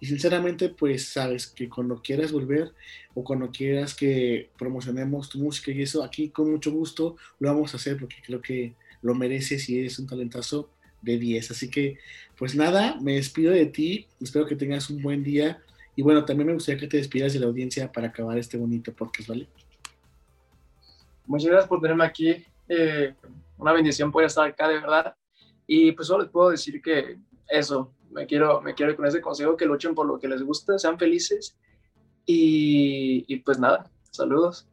y 0.00 0.06
sinceramente, 0.06 0.70
pues 0.70 1.04
sabes 1.04 1.48
que 1.48 1.68
cuando 1.68 2.00
quieras 2.00 2.32
volver 2.32 2.72
o 3.12 3.22
cuando 3.22 3.50
quieras 3.50 3.94
que 3.94 4.48
promocionemos 4.58 5.28
tu 5.28 5.38
música 5.38 5.70
y 5.70 5.82
eso, 5.82 6.02
aquí 6.02 6.30
con 6.30 6.50
mucho 6.50 6.72
gusto 6.72 7.16
lo 7.40 7.52
vamos 7.52 7.74
a 7.74 7.76
hacer 7.76 7.98
porque 7.98 8.16
creo 8.24 8.40
que 8.40 8.72
lo 9.02 9.14
mereces 9.14 9.68
y 9.68 9.78
eres 9.78 9.98
un 9.98 10.06
talentazo 10.06 10.70
de 11.02 11.18
10. 11.18 11.50
Así 11.50 11.70
que, 11.70 11.98
pues 12.36 12.54
nada, 12.54 12.96
me 13.00 13.14
despido 13.14 13.52
de 13.52 13.66
ti, 13.66 14.06
espero 14.20 14.46
que 14.46 14.56
tengas 14.56 14.88
un 14.90 15.02
buen 15.02 15.22
día 15.22 15.62
y 15.94 16.02
bueno, 16.02 16.24
también 16.24 16.46
me 16.46 16.54
gustaría 16.54 16.80
que 16.80 16.86
te 16.86 16.96
despidas 16.96 17.32
de 17.32 17.40
la 17.40 17.46
audiencia 17.46 17.90
para 17.90 18.08
acabar 18.08 18.38
este 18.38 18.56
bonito 18.56 18.92
podcast, 18.92 19.28
¿vale? 19.28 19.46
Muchas 21.26 21.48
gracias 21.48 21.68
por 21.68 21.80
tenerme 21.80 22.04
aquí. 22.04 22.44
Eh, 22.68 23.14
una 23.58 23.72
bendición 23.72 24.10
poder 24.10 24.26
estar 24.26 24.48
acá, 24.48 24.68
de 24.68 24.80
verdad. 24.80 25.14
Y 25.66 25.92
pues 25.92 26.08
solo 26.08 26.22
les 26.22 26.32
puedo 26.32 26.50
decir 26.50 26.80
que 26.80 27.18
eso, 27.48 27.92
me 28.10 28.26
quiero, 28.26 28.60
me 28.62 28.74
quiero 28.74 28.96
con 28.96 29.06
ese 29.06 29.20
consejo, 29.20 29.56
que 29.56 29.66
luchen 29.66 29.94
por 29.94 30.06
lo 30.06 30.18
que 30.18 30.28
les 30.28 30.42
gusta, 30.42 30.78
sean 30.78 30.98
felices 30.98 31.56
y 32.24 33.36
pues 33.38 33.58
nada, 33.58 33.90
saludos. 34.10 34.66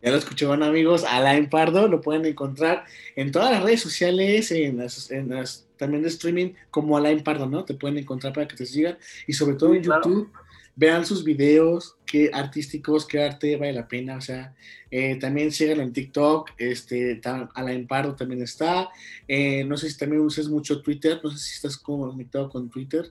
Ya 0.00 0.10
lo 0.10 0.16
escuchaban 0.16 0.62
amigos, 0.62 1.04
Alain 1.04 1.50
Pardo, 1.50 1.88
lo 1.88 2.00
pueden 2.00 2.24
encontrar 2.24 2.84
en 3.16 3.32
todas 3.32 3.50
las 3.50 3.62
redes 3.62 3.80
sociales, 3.80 4.52
en 4.52 4.78
las, 4.78 5.10
en 5.10 5.28
las 5.28 5.66
también 5.76 6.02
de 6.02 6.08
streaming 6.08 6.52
como 6.70 6.96
Alain 6.96 7.24
Pardo, 7.24 7.46
¿no? 7.46 7.64
Te 7.64 7.74
pueden 7.74 7.98
encontrar 7.98 8.32
para 8.32 8.46
que 8.46 8.56
te 8.56 8.66
sigan 8.66 8.96
y 9.26 9.32
sobre 9.32 9.56
todo 9.56 9.74
en 9.74 9.82
YouTube 9.82 10.30
vean 10.76 11.04
sus 11.04 11.24
videos, 11.24 11.96
qué 12.06 12.30
artísticos, 12.32 13.04
qué 13.04 13.20
arte 13.20 13.56
vale 13.56 13.72
la 13.72 13.88
pena, 13.88 14.16
o 14.16 14.20
sea, 14.20 14.54
eh, 14.92 15.16
también 15.16 15.50
sigan 15.50 15.80
en 15.80 15.92
TikTok, 15.92 16.50
este, 16.56 17.20
Alain 17.54 17.88
Pardo 17.88 18.14
también 18.14 18.42
está, 18.42 18.88
eh, 19.26 19.64
no 19.64 19.76
sé 19.76 19.90
si 19.90 19.98
también 19.98 20.22
usas 20.22 20.48
mucho 20.48 20.80
Twitter, 20.80 21.18
no 21.24 21.32
sé 21.32 21.38
si 21.38 21.54
estás 21.56 21.76
conectado 21.76 22.48
con 22.48 22.70
Twitter, 22.70 23.10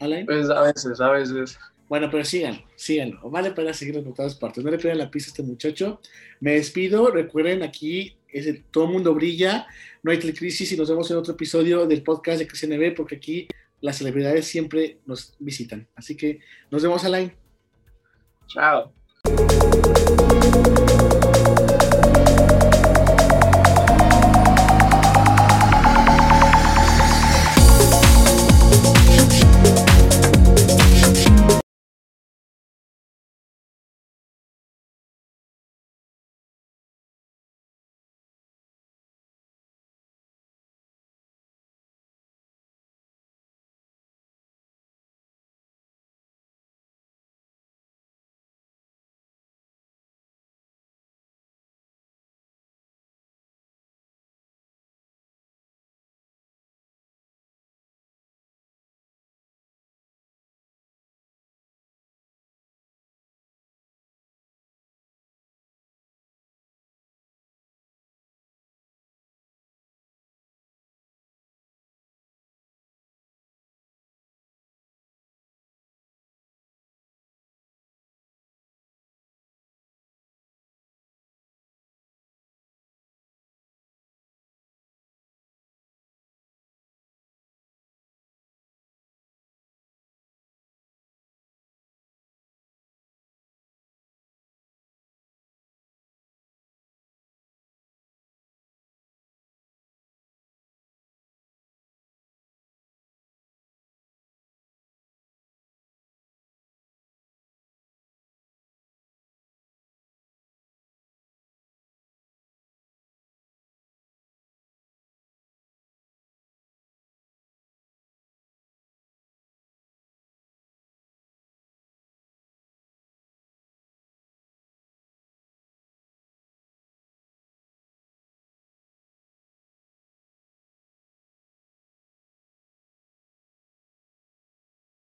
Alain. 0.00 0.26
Pues 0.26 0.50
a 0.50 0.62
veces, 0.62 1.00
a 1.00 1.10
veces. 1.10 1.58
Bueno, 1.88 2.08
pero 2.10 2.24
sigan, 2.24 2.62
síganlo, 2.74 3.30
vale 3.30 3.52
para 3.52 3.72
seguirlo 3.72 4.02
por 4.02 4.14
todas 4.14 4.34
partes, 4.34 4.64
no 4.64 4.70
le 4.70 4.78
pierdan 4.78 4.98
la 4.98 5.10
pista 5.10 5.28
a 5.28 5.32
este 5.32 5.42
muchacho, 5.44 6.00
me 6.40 6.52
despido, 6.52 7.10
recuerden 7.10 7.62
aquí, 7.62 8.16
es 8.28 8.46
el, 8.46 8.64
todo 8.64 8.88
mundo 8.88 9.14
brilla, 9.14 9.66
no 10.02 10.10
hay 10.10 10.18
crisis 10.18 10.72
y 10.72 10.76
nos 10.76 10.88
vemos 10.88 11.10
en 11.10 11.16
otro 11.16 11.34
episodio 11.34 11.86
del 11.86 12.02
podcast 12.02 12.40
de 12.40 12.46
CCNB 12.46 12.94
porque 12.96 13.16
aquí 13.16 13.48
las 13.80 13.98
celebridades 13.98 14.46
siempre 14.46 14.98
nos 15.06 15.34
visitan. 15.38 15.86
Así 15.94 16.16
que 16.16 16.40
nos 16.70 16.82
vemos, 16.82 17.04
Alain. 17.04 17.32
Chao. 18.48 18.92